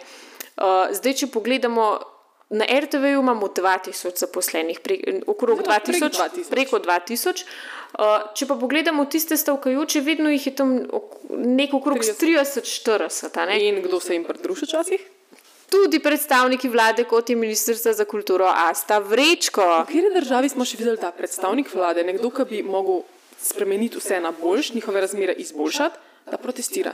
Uh, 0.55 0.91
zdaj, 0.95 1.13
če 1.19 1.27
pogledamo, 1.27 1.85
na 2.55 2.65
RTV-ju 2.69 3.19
imamo 3.19 3.49
2000 3.51 4.21
zaposlenih, 4.23 4.79
pre, 4.79 4.99
okrog 5.27 5.63
Ja, 5.65 5.79
prek 5.83 5.99
2000, 5.99 6.13
2000. 6.15 6.49
preko 6.49 6.79
2000. 6.79 7.43
Uh, 7.95 8.29
če 8.35 8.47
pa 8.47 8.55
pogledamo 8.59 9.05
tiste 9.11 9.37
stavkajoče, 9.37 10.01
vedno 10.03 10.31
jih 10.31 10.47
je 10.47 10.55
tam 10.55 10.71
nekaj 11.31 11.77
okrog 11.79 11.99
30-40. 12.03 13.39
a 13.39 13.45
ne. 13.51 13.59
In 13.67 13.81
kdo 13.83 13.99
se 13.99 14.15
jim 14.15 14.23
pridruži 14.27 14.67
včasih? 14.67 15.03
Tudi 15.71 15.99
predstavniki 15.99 16.69
vlade, 16.69 17.03
kot 17.09 17.29
je 17.29 17.35
Ministrstvo 17.35 17.93
za 17.93 18.05
kulturo 18.05 18.45
Asta 18.47 18.99
Vrečko. 18.99 19.61
V 19.61 19.87
kateri 19.89 20.13
državi 20.13 20.49
smo 20.53 20.65
še 20.65 20.77
videli 20.77 20.99
ta 21.01 21.11
predstavnik 21.11 21.73
vlade, 21.73 22.03
nekdo, 22.05 22.29
ki 22.29 22.45
bi 22.51 22.61
mogel 22.63 23.01
spremeniti 23.41 23.97
vse 23.99 24.19
na 24.21 24.31
boljš, 24.31 24.73
njihove 24.77 25.01
razmere 25.01 25.33
izboljšati, 25.33 25.99
da 26.31 26.37
protestira? 26.37 26.93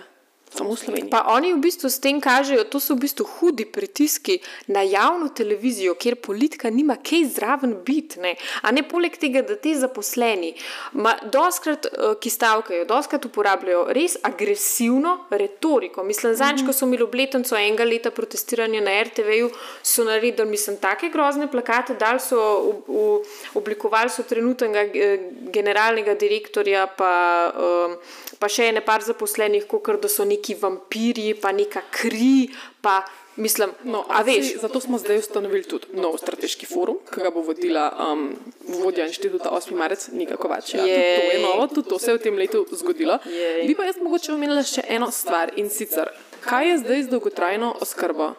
Samo 0.52 0.76
v 0.76 0.80
Sloveniji. 0.80 1.10
Pa 1.10 1.32
oni 1.32 1.54
v 1.56 1.64
bistvu 1.64 1.88
s 1.88 2.00
tem 2.04 2.20
kažejo, 2.20 2.68
to 2.68 2.80
so 2.84 2.92
v 3.00 3.08
bistvu 3.08 3.24
hudi 3.40 3.64
pritiski 3.64 4.42
na 4.68 4.82
javno 4.84 5.30
televizijo, 5.32 5.96
kjer 5.96 6.18
politika 6.20 6.68
nima 6.68 6.98
kaj 7.00 7.24
zraven 7.32 7.78
biti. 7.88 8.20
Ne? 8.20 8.36
A 8.62 8.72
ne 8.76 8.84
poleg 8.84 9.16
tega, 9.16 9.46
da 9.48 9.56
ti 9.56 9.72
zaposleni, 9.80 10.52
ma, 11.00 11.16
doskrat, 11.24 11.88
eh, 11.88 12.16
ki 12.20 12.30
stavkajo, 12.30 12.84
doskrat 12.86 13.26
uporabljajo 13.26 13.86
res 13.96 14.18
agresivno 14.28 15.24
retoriko. 15.32 16.04
Mislim, 16.04 16.36
zadnjič, 16.36 16.66
ko 16.68 16.76
so 16.76 16.84
imeli 16.84 17.08
obletnico 17.08 17.56
enega 17.56 17.88
leta 17.88 18.12
protestiranja 18.12 18.84
na 18.84 18.98
RTV-ju, 19.08 19.54
so 19.84 20.04
naredili, 20.04 20.50
mislim, 20.52 20.76
take 20.84 21.08
grozne 21.16 21.48
plakate, 21.48 21.96
dali 21.96 22.20
so, 22.20 22.42
v, 22.68 22.76
v, 22.92 23.08
oblikovali 23.56 24.12
so 24.12 24.28
trenutnega 24.28 24.84
eh, 24.84 25.32
generalnega 25.48 26.20
direktorja, 26.20 26.90
pa, 27.00 27.16
um, 27.56 27.96
pa 28.36 28.52
še 28.52 28.68
ene 28.74 28.84
par 28.84 29.00
zaposlenih, 29.08 29.64
kot 29.72 29.96
da 30.02 30.12
so 30.12 30.28
neki 30.28 30.41
vampirji, 30.56 31.34
pa 31.36 31.52
neka 31.52 31.82
kri, 31.92 32.50
pa 32.82 33.04
mislim, 33.38 33.70
No, 33.84 34.06
a 34.08 34.22
veš. 34.22 34.58
zato 34.58 34.80
smo 34.80 34.98
zdaj 34.98 35.18
ustanovili 35.18 35.64
tudi 35.64 35.86
nov 35.94 36.18
strateški 36.18 36.66
forum, 36.66 36.98
ki 37.06 37.22
ga 37.22 37.30
bo 37.30 37.42
vodila 37.42 37.86
um, 38.04 38.36
vodja 38.76 39.06
inštituta 39.06 39.50
8. 39.50 39.74
marec, 39.74 40.08
Nika 40.10 40.36
Kovač. 40.36 40.74
Ja, 40.74 40.84
to 40.84 40.90
je 41.28 41.40
novo, 41.40 41.68
tudi 41.68 41.90
to 41.90 41.98
se 41.98 42.12
je 42.12 42.18
v 42.18 42.22
tem 42.22 42.36
letu 42.36 42.66
zgodilo. 42.72 43.20
Jej. 43.26 43.64
Bi 43.64 43.74
pa 43.74 43.84
jaz 43.84 43.98
mogoče 43.98 44.32
omenila 44.32 44.64
še 44.64 44.82
eno 44.90 45.12
stvar 45.12 45.52
in 45.56 45.70
sicer, 45.70 46.12
kaj 46.42 46.68
je 46.68 46.78
zdaj 46.80 47.00
z 47.02 47.10
dolgotrajno 47.10 47.76
oskrbo? 47.80 48.34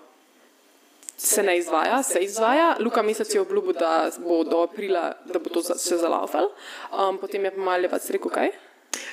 Se 1.14 1.38
ne 1.40 1.54
izvaja, 1.54 2.02
se 2.02 2.18
izvaja. 2.18 2.76
Luka 2.80 3.00
Mesec 3.00 3.30
je 3.30 3.40
obljubil, 3.40 3.72
da 3.74 3.90
bo 4.18 4.42
do 4.42 4.58
aprila, 4.60 5.12
da 5.24 5.38
bo 5.38 5.48
to 5.48 5.60
za- 5.60 5.74
se 5.76 5.94
zalaufal. 5.96 6.48
Um, 6.90 7.18
potem 7.18 7.44
je 7.44 7.50
pa 7.50 7.60
Maljevac 7.62 8.10
rekel, 8.10 8.30
kaj? 8.30 8.50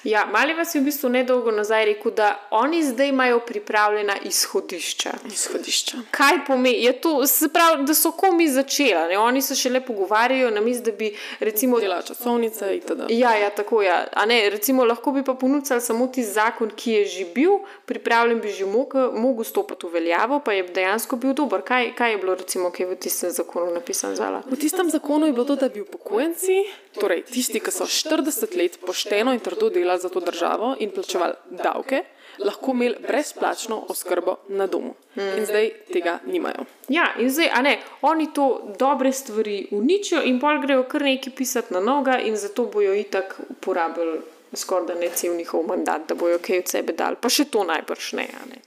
Ja, 0.03 0.25
Mali 0.25 0.53
vas 0.53 0.75
je 0.75 0.81
v 0.81 0.85
bistvu 0.85 1.09
nedolgo 1.09 1.51
nazaj 1.51 1.85
rekel, 1.85 2.11
da 2.11 2.39
oni 2.51 2.83
zdaj 2.83 3.07
imajo 3.07 3.39
pripravljena 3.39 4.15
izhodišča. 4.25 5.13
Izhodišča. 5.27 5.97
Kaj 6.11 6.45
pomeni? 6.47 6.83
Je 6.83 6.93
to, 7.01 7.27
se 7.27 7.49
pravi, 7.53 7.83
da 7.85 7.93
so 7.93 8.11
komi 8.11 8.47
začela, 8.47 9.07
ne? 9.07 9.17
oni 9.17 9.41
se 9.41 9.55
šele 9.55 9.81
pogovarjajo, 9.85 10.51
namesto 10.51 10.91
da 10.91 10.91
bi 10.91 11.11
recimo. 11.39 11.79
Dela 11.79 12.01
časovnice 12.01 12.75
itd. 12.75 13.09
Ja, 13.09 13.35
ja, 13.35 13.49
tako 13.49 13.81
je. 13.81 13.87
Ja. 13.89 14.05
Recimo, 14.49 14.85
lahko 14.85 15.11
bi 15.11 15.23
pa 15.23 15.33
ponudili 15.33 15.81
samo 15.81 16.07
tisti 16.07 16.33
zakon, 16.33 16.71
ki 16.75 16.91
je 16.91 17.05
že 17.05 17.25
bil 17.35 17.59
pripravljen, 17.85 18.39
bi 18.41 18.51
že 18.51 18.65
mogel, 18.65 19.43
stopiti 19.43 19.87
v 19.87 19.89
veljavo, 19.89 20.39
pa 20.39 20.53
je 20.53 20.63
dejansko 20.63 21.15
bil 21.15 21.33
dober. 21.33 21.61
Kaj, 21.65 21.93
kaj 21.95 22.11
je 22.11 22.17
bilo, 22.17 22.35
recimo, 22.35 22.71
ki 22.71 22.83
je 22.83 22.87
v 22.89 22.95
tistem 22.95 23.31
zakonu 23.31 23.73
napisano 23.73 24.15
zala? 24.15 24.43
V 24.45 24.57
tistem 24.59 24.89
zakonu 24.89 25.25
je 25.25 25.33
bilo 25.33 25.45
to, 25.45 25.55
da 25.55 25.69
bi 25.69 25.81
upokojenci, 25.81 26.63
torej 26.99 27.23
tisti, 27.31 27.59
ki 27.59 27.71
so 27.71 27.87
40 27.87 28.57
let 28.57 28.79
pošteno 28.85 29.33
in 29.33 29.39
trdo 29.39 29.69
delali, 29.69 29.88
delali 29.89 30.01
za 30.01 30.09
to 30.09 30.19
državo 30.19 30.75
in 30.79 30.91
plačevali 30.91 31.33
davke, 31.49 32.03
lahko 32.39 32.71
imeli 32.71 32.95
brezplačno 33.07 33.85
oskrbo 33.89 34.35
na 34.47 34.67
domu. 34.67 34.93
In 35.15 35.45
zdaj 35.45 35.71
tega 35.93 36.19
nimajo. 36.25 36.65
Ja, 36.87 37.13
in 37.19 37.29
zdaj, 37.29 37.49
a 37.53 37.61
ne, 37.61 37.79
oni 38.01 38.33
to 38.33 38.73
dobre 38.79 39.11
stvari 39.11 39.67
uničijo 39.71 40.21
in 40.23 40.39
pol 40.39 40.61
grejo 40.61 40.83
kar 40.83 41.01
nekaj 41.01 41.33
pisati 41.35 41.73
na 41.73 41.79
noga 41.79 42.19
in 42.19 42.37
zato 42.37 42.65
bojo 42.65 42.93
itak 42.93 43.39
uporabili 43.49 44.19
skoraj 44.53 44.87
da 44.87 44.93
ne 44.95 45.09
cel 45.15 45.35
njihov 45.35 45.63
mandat, 45.67 46.01
da 46.07 46.15
bojo 46.15 46.39
kaj 46.39 46.59
od 46.59 46.67
sebe 46.67 46.93
dali. 46.93 47.15
Pa 47.21 47.29
še 47.29 47.45
to 47.45 47.63
najbrž 47.63 48.13
ne, 48.13 48.27
ne. 48.49 48.61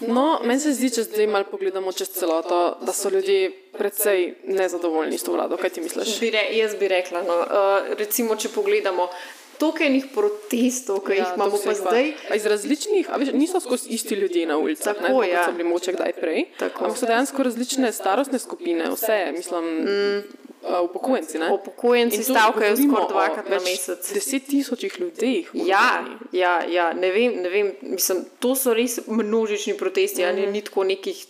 No, 0.00 0.40
meni 0.44 0.60
se 0.60 0.74
zdi, 0.76 0.90
če 0.92 1.02
zdaj 1.06 1.26
malo 1.26 1.48
pogledamo 1.50 1.92
čez 1.92 2.12
celoto, 2.14 2.76
da 2.84 2.92
so 2.92 3.10
ljudje 3.10 3.50
precej 3.78 4.34
nezadovoljni 4.44 5.18
s 5.18 5.24
to 5.24 5.32
vlado. 5.32 5.56
Kaj 5.56 5.70
ti 5.70 5.80
misliš? 5.80 6.18
Bi 6.20 6.30
re, 6.30 6.44
jaz 6.52 6.76
bi 6.78 6.88
rekla, 6.88 7.22
no, 7.26 7.38
uh, 7.40 7.96
recimo, 7.98 8.36
če 8.36 8.52
pogledamo. 8.54 9.08
Toliko 9.58 9.84
enih 9.84 10.06
protestov, 10.14 11.00
ki 11.06 11.12
ja, 11.12 11.22
jih 11.22 11.36
imamo 11.36 11.58
pa 11.64 11.74
zdaj. 11.74 12.10
A 12.30 12.36
iz 12.36 12.46
različnih, 12.46 13.10
a 13.10 13.20
veš, 13.20 13.32
niso 13.32 13.60
skozi 13.60 13.88
isti 13.96 14.14
ljudje 14.14 14.46
na 14.46 14.58
ulicah, 14.58 14.94
Tako, 14.94 15.02
ne, 15.02 15.08
tako, 15.08 15.22
ja. 15.24 15.36
kot 15.36 15.46
so 15.46 15.56
bili 15.56 15.68
moče 15.68 15.92
kdaj 15.92 16.12
prej. 16.20 16.44
Tako. 16.58 16.84
Ampak 16.84 16.98
so 16.98 17.06
dejansko 17.06 17.42
različne 17.42 17.92
starostne 17.92 18.38
skupine, 18.38 18.90
vse, 18.92 19.20
mislim, 19.36 19.64
mm. 19.64 20.45
Upokojenci. 20.82 21.38
Ne? 21.38 21.52
Upokojenci 21.52 22.22
stavkajo 22.22 22.76
skoraj 22.76 23.08
dvakrat 23.08 23.48
na 23.48 23.58
mesec. 23.64 24.12
Deset 24.14 24.46
tisočih 24.46 25.00
ljudeh. 25.00 25.54
v 25.54 25.66
Ja, 25.66 26.04
ja, 26.32 26.64
ja, 26.68 26.92
ne 26.92 27.10
vem, 27.10 27.42
ne 27.42 27.48
vem, 27.48 27.72
mislim, 27.82 28.24
to 28.38 28.54
so 28.54 28.74
res 28.74 28.98
množični 29.06 29.76
protesti, 29.76 30.24
mm. 30.24 30.42
Mhm. 30.42 30.52
ni 30.52 30.62
tako 30.62 30.84
nekih 30.84 31.26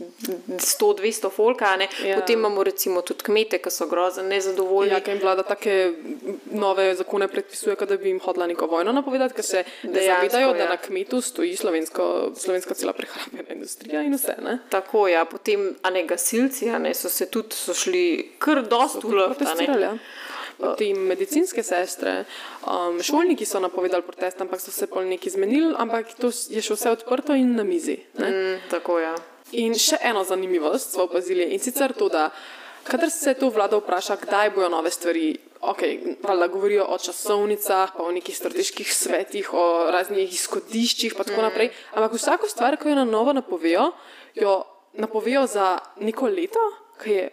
100-200 0.49 1.31
folka, 1.31 1.77
ne. 1.77 1.89
Ja. 2.05 2.21
potem 2.21 2.39
imamo 2.39 2.65
recimo 2.65 3.03
tudi 3.03 3.25
kmete, 3.25 3.59
ki 3.59 3.71
so 3.71 3.87
grozno 3.87 4.23
nezadovoljni. 4.23 4.93
Ja, 4.93 5.01
ker 5.01 5.15
jim 5.15 5.23
vlada 5.23 5.43
take 5.43 5.93
nove 6.51 6.95
zakone 6.95 7.29
predpisuje, 7.29 7.77
da 7.77 7.97
bi 7.97 8.09
jim 8.09 8.21
hodila 8.21 8.47
neko 8.47 8.67
vojno 8.67 8.93
napovedati, 8.93 9.35
ker 9.35 9.45
se 9.45 9.65
ne 9.83 10.03
zavedajo, 10.03 10.53
da 10.53 10.65
ja. 10.65 10.69
na 10.69 10.77
kmetu 10.77 11.21
stoji 11.21 11.57
slovensko, 11.57 12.33
slovenska 12.37 12.75
cela 12.75 12.93
prehrambena 12.93 13.55
industrija 13.55 14.03
in 14.03 14.15
vse. 14.15 14.37
Ne? 14.43 14.59
Tako, 14.71 15.09
ja, 15.09 15.25
potem, 15.25 15.75
a 15.83 15.91
ne 15.91 16.05
gasilci, 16.07 16.71
a 16.71 16.79
ne 16.79 16.95
so 16.95 17.09
se 17.09 17.31
tudi 17.31 17.57
so 17.57 17.75
šli 17.75 18.33
kar 18.39 18.63
dost 18.63 19.05
v 19.05 19.26
ne. 19.29 19.35
Protestirali, 19.35 19.83
ja. 19.83 19.97
Potem 20.57 20.99
medicinske 21.05 21.63
sestre, 21.63 22.25
um, 22.65 22.97
šolniki 23.05 23.45
so 23.45 23.61
napovedali 23.61 24.03
protest, 24.03 24.41
ampak 24.41 24.61
so 24.61 24.73
se 24.73 24.87
pol 24.89 25.05
neki 25.05 25.31
zmenili, 25.31 25.75
ampak 25.77 26.15
to 26.17 26.31
je 26.33 26.63
še 26.65 26.79
vse 26.79 26.93
odprto 26.97 27.37
in 27.37 27.53
na 27.59 27.65
mizi. 27.65 27.99
Ne? 28.17 28.31
Mm, 28.31 28.63
tako, 28.73 28.97
ja. 29.03 29.13
In 29.53 29.77
še 29.79 30.01
eno 30.03 30.25
zanimivost 30.25 30.97
smo 30.97 31.05
opazili 31.07 31.53
in 31.55 31.61
sicer 31.63 31.93
to, 31.93 32.09
da 32.09 32.31
kadar 32.87 33.11
se 33.11 33.35
to 33.35 33.51
vlada 33.53 33.77
vpraša, 33.79 34.17
kdaj 34.25 34.55
bojo 34.57 34.71
nove 34.73 34.91
stvari. 34.91 35.35
Ok, 35.67 35.83
valjda 36.23 36.47
govorijo 36.53 36.85
o 36.93 36.99
časovnicah, 37.01 37.95
pa 37.97 38.05
o 38.05 38.11
nekih 38.13 38.37
strateških 38.37 38.91
svetih, 38.93 39.49
o 39.57 39.89
raznih 39.91 40.29
izhodiščih, 40.33 41.17
in 41.17 41.25
tako 41.25 41.43
naprej. 41.43 41.71
Ampak 41.97 42.13
vsako 42.15 42.49
stvar, 42.49 42.77
ki 42.77 42.93
jo 42.93 42.99
na 42.99 43.07
novo 43.09 43.33
napovejo, 43.33 43.89
jo 44.37 44.53
napovejo 45.01 45.47
za 45.49 45.79
neko 45.97 46.29
leto, 46.29 46.61
ki 47.03 47.17
je 47.17 47.25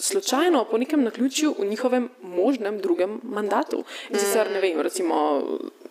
slučajno 0.00 0.64
po 0.64 0.78
nekem 0.78 1.02
naključju 1.02 1.54
v 1.58 1.64
njihovem 1.66 2.08
možnem 2.22 2.78
drugem 2.78 3.20
mandatu. 3.24 3.82
In 4.10 4.18
sicer 4.18 4.50
ne 4.50 4.60
vem, 4.60 4.80
recimo, 4.80 5.42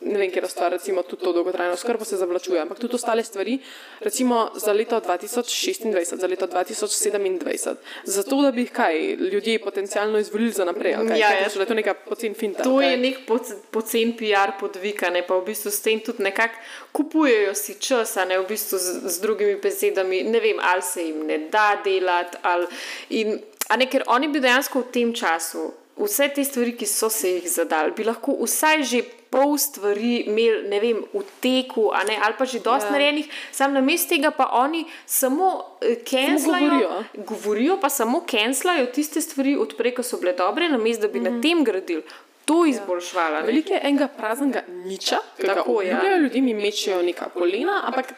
ne 0.02 0.18
vem, 0.18 0.32
kje 0.32 0.42
stvar, 0.46 0.72
recimo 0.72 1.04
tudi 1.04 1.24
to 1.24 1.34
dolgotrajno 1.34 1.76
skrbo 1.76 2.06
se 2.06 2.18
zavlačuje, 2.18 2.62
ampak 2.62 2.80
tudi 2.80 2.96
ostale 2.96 3.24
stvari, 3.24 3.60
recimo 4.00 4.40
za 4.56 4.74
leto 4.74 4.96
2026, 4.98 5.86
za 6.16 6.28
leto 6.28 6.48
2027, 6.48 7.76
zato 8.06 8.42
da 8.42 8.52
bi 8.52 8.62
jih 8.62 8.72
kaj 8.72 9.00
ljudje 9.14 9.60
potencialno 9.60 10.20
izvolili 10.20 10.52
za 10.52 10.66
naprej. 10.66 10.94
Kaj, 10.96 11.20
Ja, 11.20 11.28
Kaj 11.28 11.38
ja. 11.38 11.40
misliš, 11.40 11.54
da 11.54 11.62
je 11.62 11.68
to 11.68 11.74
neka 11.74 11.94
pocen 11.96 12.34
finta. 12.34 12.64
To 12.64 12.70
ali 12.72 12.86
je 12.86 12.92
kaj? 12.92 12.98
nek 13.00 13.18
poc- 13.28 13.56
pocen 13.72 14.14
PR 14.14 14.52
podvika, 14.60 15.10
ne 15.10 15.22
pa 15.22 15.36
v 15.36 15.46
bistvu 15.46 15.70
s 15.70 15.82
tem 15.82 16.00
tudi 16.00 16.24
nekako 16.24 16.56
kupujejo 16.94 17.54
si 17.56 17.76
čas, 17.76 18.16
ne 18.18 18.40
v 18.40 18.48
bistvu 18.48 18.78
z, 18.78 18.88
z 19.06 19.20
drugimi 19.20 19.56
besedami. 19.58 20.24
Ne 20.24 20.40
vem, 20.40 20.58
ali 20.62 20.82
se 20.84 21.04
jim 21.04 21.20
ne 21.22 21.38
da 21.50 21.82
delati, 21.84 22.38
ali 22.42 22.68
in, 23.12 23.40
a 23.70 23.78
ne, 23.78 23.86
ker 23.86 24.04
oni 24.08 24.28
bi 24.28 24.42
dejansko 24.44 24.82
v 24.82 24.92
tem 24.94 25.14
času 25.14 25.70
vse 26.00 26.30
te 26.36 26.44
stvari, 26.44 26.74
ki 26.78 26.88
so 26.88 27.10
se 27.12 27.36
jih 27.36 27.48
zadali, 27.52 27.94
bi 27.96 28.06
lahko 28.08 28.38
vsaj 28.40 28.84
že 28.88 29.02
pol 29.30 29.58
stvari 29.62 30.24
imeli, 30.26 30.64
ne 30.72 30.80
vem, 30.82 31.02
v 31.14 31.24
teku, 31.44 31.90
ne, 32.08 32.16
ali 32.18 32.34
pa 32.38 32.46
že 32.46 32.64
dosti 32.66 32.88
Ja. 32.88 32.90
ja. 32.90 32.92
narejenih, 32.92 33.28
sam 33.52 33.74
na 33.74 33.82
mestu 33.82 34.16
tega 34.16 34.32
pa 34.32 34.50
oni 34.64 34.86
samo 35.06 35.78
kenslajo, 36.06 36.70
govorijo. 36.70 37.04
govorijo, 37.28 37.78
pa 37.82 37.90
samo 37.90 38.24
kenslajo 38.26 38.88
tiste 38.96 39.22
stvari 39.22 39.58
odprej, 39.58 39.96
ki 39.96 40.04
so 40.04 40.18
bile 40.18 40.34
dobre, 40.34 40.70
na 40.70 40.78
mestu, 40.78 41.06
da 41.06 41.14
bi 41.14 41.20
mm. 41.20 41.24
na 41.24 41.42
tem 41.42 41.64
gradili. 41.64 42.04
To 42.50 42.66
izboljšvala. 42.66 43.42
ne. 43.42 43.46
Veliko 43.46 43.74
je 43.74 43.80
enega 43.84 44.08
praznega 44.08 44.64
niča, 44.86 45.20
ki 45.38 45.46
ga 45.46 45.54
ja. 45.54 45.64
obljubljajo 45.66 46.18
ljudem 46.18 46.48
in 46.48 46.58
mečejo 46.58 47.02
neka 47.06 47.30
polena, 47.30 47.84
ampak 47.86 48.16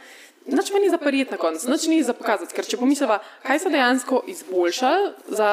nič 0.52 0.72
meni 0.74 0.90
za 0.90 1.00
parijet 1.02 1.32
na 1.32 1.38
koncu, 1.38 1.70
nič 1.72 1.88
ni 1.88 2.04
za 2.04 2.14
pokazati. 2.14 2.54
Ker 2.56 2.68
če 2.68 2.80
pomisliva, 2.82 3.22
kaj 3.46 3.64
so 3.64 3.72
dejansko 3.74 4.24
izboljšali 4.28 5.36
za. 5.38 5.50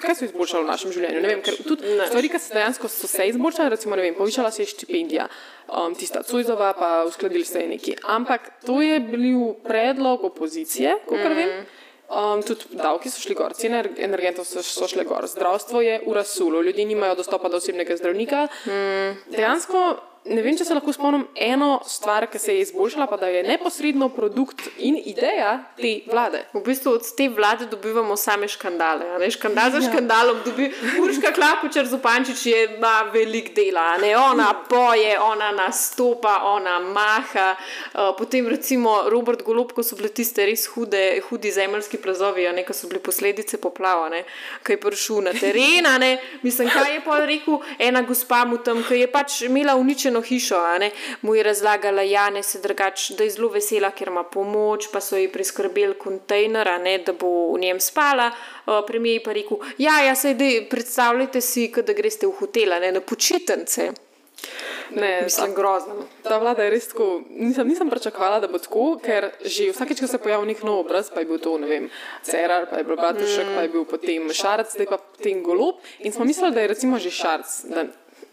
Kaj 0.00 0.20
so 0.20 0.24
izboljšali 0.28 0.64
v 0.64 0.70
našem 0.70 0.92
življenju? 0.94 1.20
Ne 1.20 1.28
vem, 1.32 1.40
ker 1.42 1.56
tudi 1.66 1.82
Nič. 1.82 2.12
stvari, 2.12 2.30
ki 2.30 2.38
so 2.38 2.54
dejansko 2.54 2.88
so 2.88 3.10
se 3.10 3.26
izboljšale, 3.32 3.72
recimo, 3.74 3.98
ne 3.98 4.06
vem, 4.06 4.14
povišala 4.14 4.52
se 4.54 4.62
je 4.62 4.70
štipendija, 4.70 5.26
um, 5.66 5.96
tista 5.98 6.22
Cujzova, 6.22 6.72
pa 6.78 6.90
uskladili 7.08 7.44
se 7.44 7.64
je 7.64 7.68
neki. 7.74 7.96
Ampak 8.06 8.52
to 8.66 8.78
je 8.82 9.00
bil 9.02 9.52
predlog 9.66 10.24
opozicije, 10.30 10.94
kot 11.08 11.18
mm. 11.18 11.36
vem. 11.36 11.54
Um, 12.10 12.42
tudi 12.42 12.74
davki 12.74 13.10
so 13.10 13.22
šli 13.22 13.36
gor, 13.38 13.52
cene 13.54 13.82
ener- 13.84 13.98
energentov 14.02 14.46
so, 14.46 14.64
so 14.66 14.88
šle 14.90 15.04
gor, 15.06 15.26
zdravstvo 15.30 15.82
je 15.82 16.00
v 16.06 16.14
rasulu, 16.14 16.62
ljudje 16.66 16.84
nimajo 16.84 17.14
dostopa 17.20 17.48
do 17.48 17.60
osebnega 17.62 17.94
zdravnika. 17.98 18.48
Mm. 18.66 19.18
Dejansko 19.34 20.09
ne 20.24 20.42
vem, 20.44 20.56
če 20.56 20.66
se 20.68 20.74
lahko 20.76 20.92
spomnim 20.92 21.22
eno 21.40 21.78
stvar, 21.88 22.26
ki 22.30 22.38
se 22.38 22.54
je 22.54 22.64
izboljšala, 22.66 23.06
pa 23.08 23.16
da 23.16 23.28
je 23.32 23.40
neposredno 23.46 24.10
produkt 24.12 24.66
in 24.78 24.98
ideja 24.98 25.54
te 25.78 25.92
vlade. 26.10 26.42
V 26.52 26.60
bistvu 26.66 26.92
od 26.98 27.06
te 27.16 27.28
vlade 27.32 27.66
dobivamo 27.70 28.16
same 28.20 28.48
škandale. 28.48 29.08
Ne? 29.18 29.30
Škandal 29.32 29.72
za 29.72 29.80
škandalom 29.86 30.42
dobi 30.44 30.68
Urška 31.00 31.32
Klakočar 31.36 31.88
Zupančič 31.88 32.44
je 32.46 32.64
ima 32.76 33.10
velik 33.12 33.54
dela. 33.56 33.96
Ne? 34.02 34.12
Ona 34.18 34.50
poje, 34.68 35.16
ona 35.20 35.50
nastopa, 35.56 36.36
ona 36.52 36.78
maha. 36.84 37.54
Uh, 37.94 38.12
potem 38.18 38.48
recimo 38.48 39.08
Robert 39.08 39.42
Golob, 39.46 39.72
ko 39.72 39.82
so 39.86 39.96
bile 39.96 40.12
tiste 40.12 40.44
res 40.46 40.66
hude, 40.74 41.22
hudi 41.30 41.52
zemeljski 41.54 41.96
plazovi, 42.02 42.44
ne, 42.52 42.64
ko 42.66 42.76
so 42.76 42.90
bile 42.90 43.00
posledice 43.02 43.60
poplav, 43.62 44.04
a 44.06 44.12
ne, 44.12 44.22
ki 44.66 44.76
je 44.76 44.80
prišel 44.84 45.24
na 45.30 45.34
teren. 45.36 45.88
Mislim, 46.42 46.68
kaj 46.68 46.94
je 46.94 47.00
pa 47.04 47.18
rekel 47.24 47.60
ena 47.78 48.02
gospa 48.04 48.44
mu 48.44 48.58
tam, 48.60 48.82
ki 48.84 49.00
je 49.00 49.08
pač 49.10 49.40
imela 49.48 49.74
uničeno 50.10 50.20
hišo, 50.20 50.78
ne, 50.78 50.90
mu 51.22 51.34
je 51.34 51.42
razlagala, 51.42 52.02
Jane 52.02 52.42
se 52.42 52.60
drugače, 52.60 53.14
da 53.14 53.24
je 53.24 53.30
zelo 53.30 53.48
vesela, 53.48 53.90
ker 53.90 54.08
ima 54.08 54.24
pomoč, 54.24 54.88
pa 54.92 55.00
so 55.00 55.16
ji 55.16 55.28
priskrbeli 55.28 55.98
kontejner, 55.98 56.80
ne, 56.80 56.98
da 56.98 57.12
bo 57.12 57.52
v 57.54 57.60
njem 57.60 57.80
spala. 57.80 58.30
Uh, 58.66 58.84
Premijer 58.86 59.20
je 59.20 59.24
pa 59.24 59.32
rekel, 59.32 59.58
ja, 59.78 60.00
ja, 60.02 60.14
sej, 60.14 60.34
dej, 60.34 60.68
predstavljajte 60.70 61.40
si, 61.40 61.70
da 61.70 61.92
greste 61.92 62.26
v 62.26 62.36
hotel, 62.38 62.80
ne, 62.80 62.92
na 62.92 63.00
počitnice. 63.00 63.92
Ne, 64.94 65.22
Mislim, 65.22 65.54
grozno. 65.54 65.94
Ta 66.22 66.38
vlada 66.38 66.64
je 66.64 66.70
res 66.70 66.88
tako. 66.88 67.22
Nisem, 67.30 67.68
nisem 67.68 67.90
pričakovala, 67.90 68.40
da 68.40 68.48
bo 68.48 68.58
tako, 68.58 68.98
ker 69.02 69.30
že 69.44 69.70
vsakeč, 69.70 70.00
ko 70.02 70.08
se 70.10 70.18
pojavi 70.18 70.50
nek 70.50 70.64
nov 70.66 70.80
obraz, 70.84 71.10
pa 71.14 71.22
je 71.22 71.28
bil 71.30 71.38
to, 71.38 71.56
ne 71.62 71.68
vem, 71.70 71.88
Cerar, 72.26 72.66
pa 72.70 72.80
je 72.80 72.86
bil 72.88 72.98
Bratušek, 72.98 73.46
mm. 73.46 73.54
pa 73.54 73.62
je 73.66 73.72
bil 73.74 73.84
potem 73.86 74.32
Šarc, 74.34 74.72
zdaj 74.74 74.90
pa 74.90 74.98
potem 74.98 75.42
Golob. 75.46 75.78
In 76.00 76.12
smo 76.12 76.24
mislili, 76.24 76.54
da 76.54 76.64
je 76.64 76.72
recimo 76.74 76.98
že 76.98 77.10
Šarc. 77.14 77.54
Da, 77.70 77.86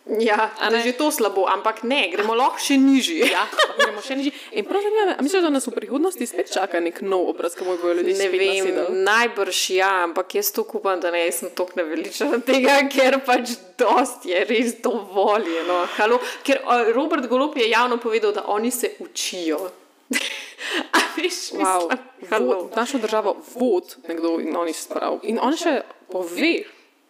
Ja, 0.07 0.55
a 0.59 0.69
ne 0.71 0.79
že 0.79 0.95
to 0.95 1.11
slabo, 1.11 1.43
ampak 1.51 1.83
ne, 1.83 2.07
gremo 2.07 2.31
lahko 2.31 2.61
še 2.63 2.77
nižje. 2.79 3.27
ja, 3.35 3.43
gremo 3.75 3.99
še 3.99 4.15
nižje. 4.15 4.31
In 4.55 4.63
prav 4.63 4.79
zanima 4.79 5.05
me, 5.09 5.15
misliš, 5.25 5.43
da 5.43 5.51
nas 5.51 5.67
v 5.67 5.73
prihodnosti 5.75 6.27
spet 6.29 6.47
čaka 6.53 6.79
nek 6.79 7.01
nov 7.03 7.33
obraz, 7.33 7.57
ki 7.59 7.67
mu 7.67 7.75
bojo 7.75 7.97
ljudje 7.99 8.15
Ne 8.15 8.29
vem, 8.31 8.45
nasedali? 8.47 9.01
najbrž 9.03 9.59
ja, 9.75 9.91
ampak 10.07 10.37
jaz 10.39 10.53
to 10.55 10.63
upam, 10.63 11.01
da 11.03 11.11
ne 11.11 11.25
jaz 11.25 11.41
sem 11.43 11.51
tako 11.51 11.81
naveličena 11.81 12.39
tega, 12.47 12.77
ker 12.93 13.19
pač 13.27 13.57
dost 13.75 14.23
je 14.23 14.45
res 14.47 14.77
dovoljeno. 14.79 15.83
Halo? 15.97 16.21
Ker 16.47 16.63
Robert 16.95 17.27
Golop 17.27 17.59
je 17.59 17.67
javno 17.67 17.99
povedal, 17.99 18.31
da 18.31 18.47
oni 18.47 18.71
se 18.71 18.95
učijo. 19.03 19.59
A 20.95 21.03
veš, 21.17 21.51
Wow. 21.57 21.91
Vod, 22.31 22.71
našo 22.75 22.97
državo 22.97 23.35
vod 23.55 23.95
nekdo 24.07 24.39
in 24.39 24.55
oni 24.57 24.73
sprav. 24.73 25.19
In 25.23 25.37
on 25.41 25.53
še 25.57 25.81
pove, 26.11 26.53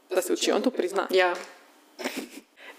da 0.10 0.22
se 0.22 0.34
učijo, 0.34 0.58
on 0.58 0.66
to 0.66 0.74
prizna. 0.74 1.08
Ja. 1.16 1.32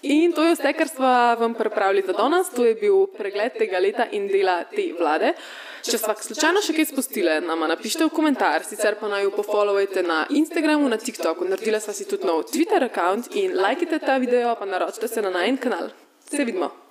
In 0.03 0.33
to 0.33 0.43
je 0.43 0.55
vse, 0.55 0.73
kar 0.79 0.89
smo 0.89 1.09
vam 1.41 1.55
pripravili 1.55 2.05
za 2.07 2.13
danes. 2.13 2.51
To 2.55 2.65
je 2.65 2.75
bil 2.75 3.07
pregled 3.19 3.59
tega 3.59 3.79
leta 3.83 4.07
in 4.13 4.29
dela 4.31 4.63
te 4.65 4.93
vlade. 4.99 5.33
Če 5.89 5.99
ste 5.99 6.15
slučajno 6.27 6.63
še 6.63 6.75
kaj 6.77 6.89
spustili, 6.91 7.37
nama 7.43 7.69
napišite 7.71 8.07
v 8.07 8.15
komentar, 8.15 8.67
sicer 8.67 8.99
pa 9.01 9.11
naj 9.11 9.25
jo 9.25 9.31
pofollowajte 9.37 10.03
na 10.07 10.25
Instagramu, 10.31 10.91
na 10.91 10.99
TikToku. 10.99 11.47
Naredila 11.49 11.81
sva 11.83 11.95
si 11.95 12.07
tudi 12.11 12.29
nov 12.29 12.45
Twitter 12.51 12.83
račun 12.83 13.25
in 13.39 13.57
lajkite 13.59 14.03
ta 14.03 14.19
video, 14.19 14.55
pa 14.59 14.67
naročite 14.67 15.09
se 15.09 15.23
na 15.23 15.33
najen 15.35 15.57
kanal. 15.57 15.91
Se 16.29 16.45
vidimo! 16.45 16.88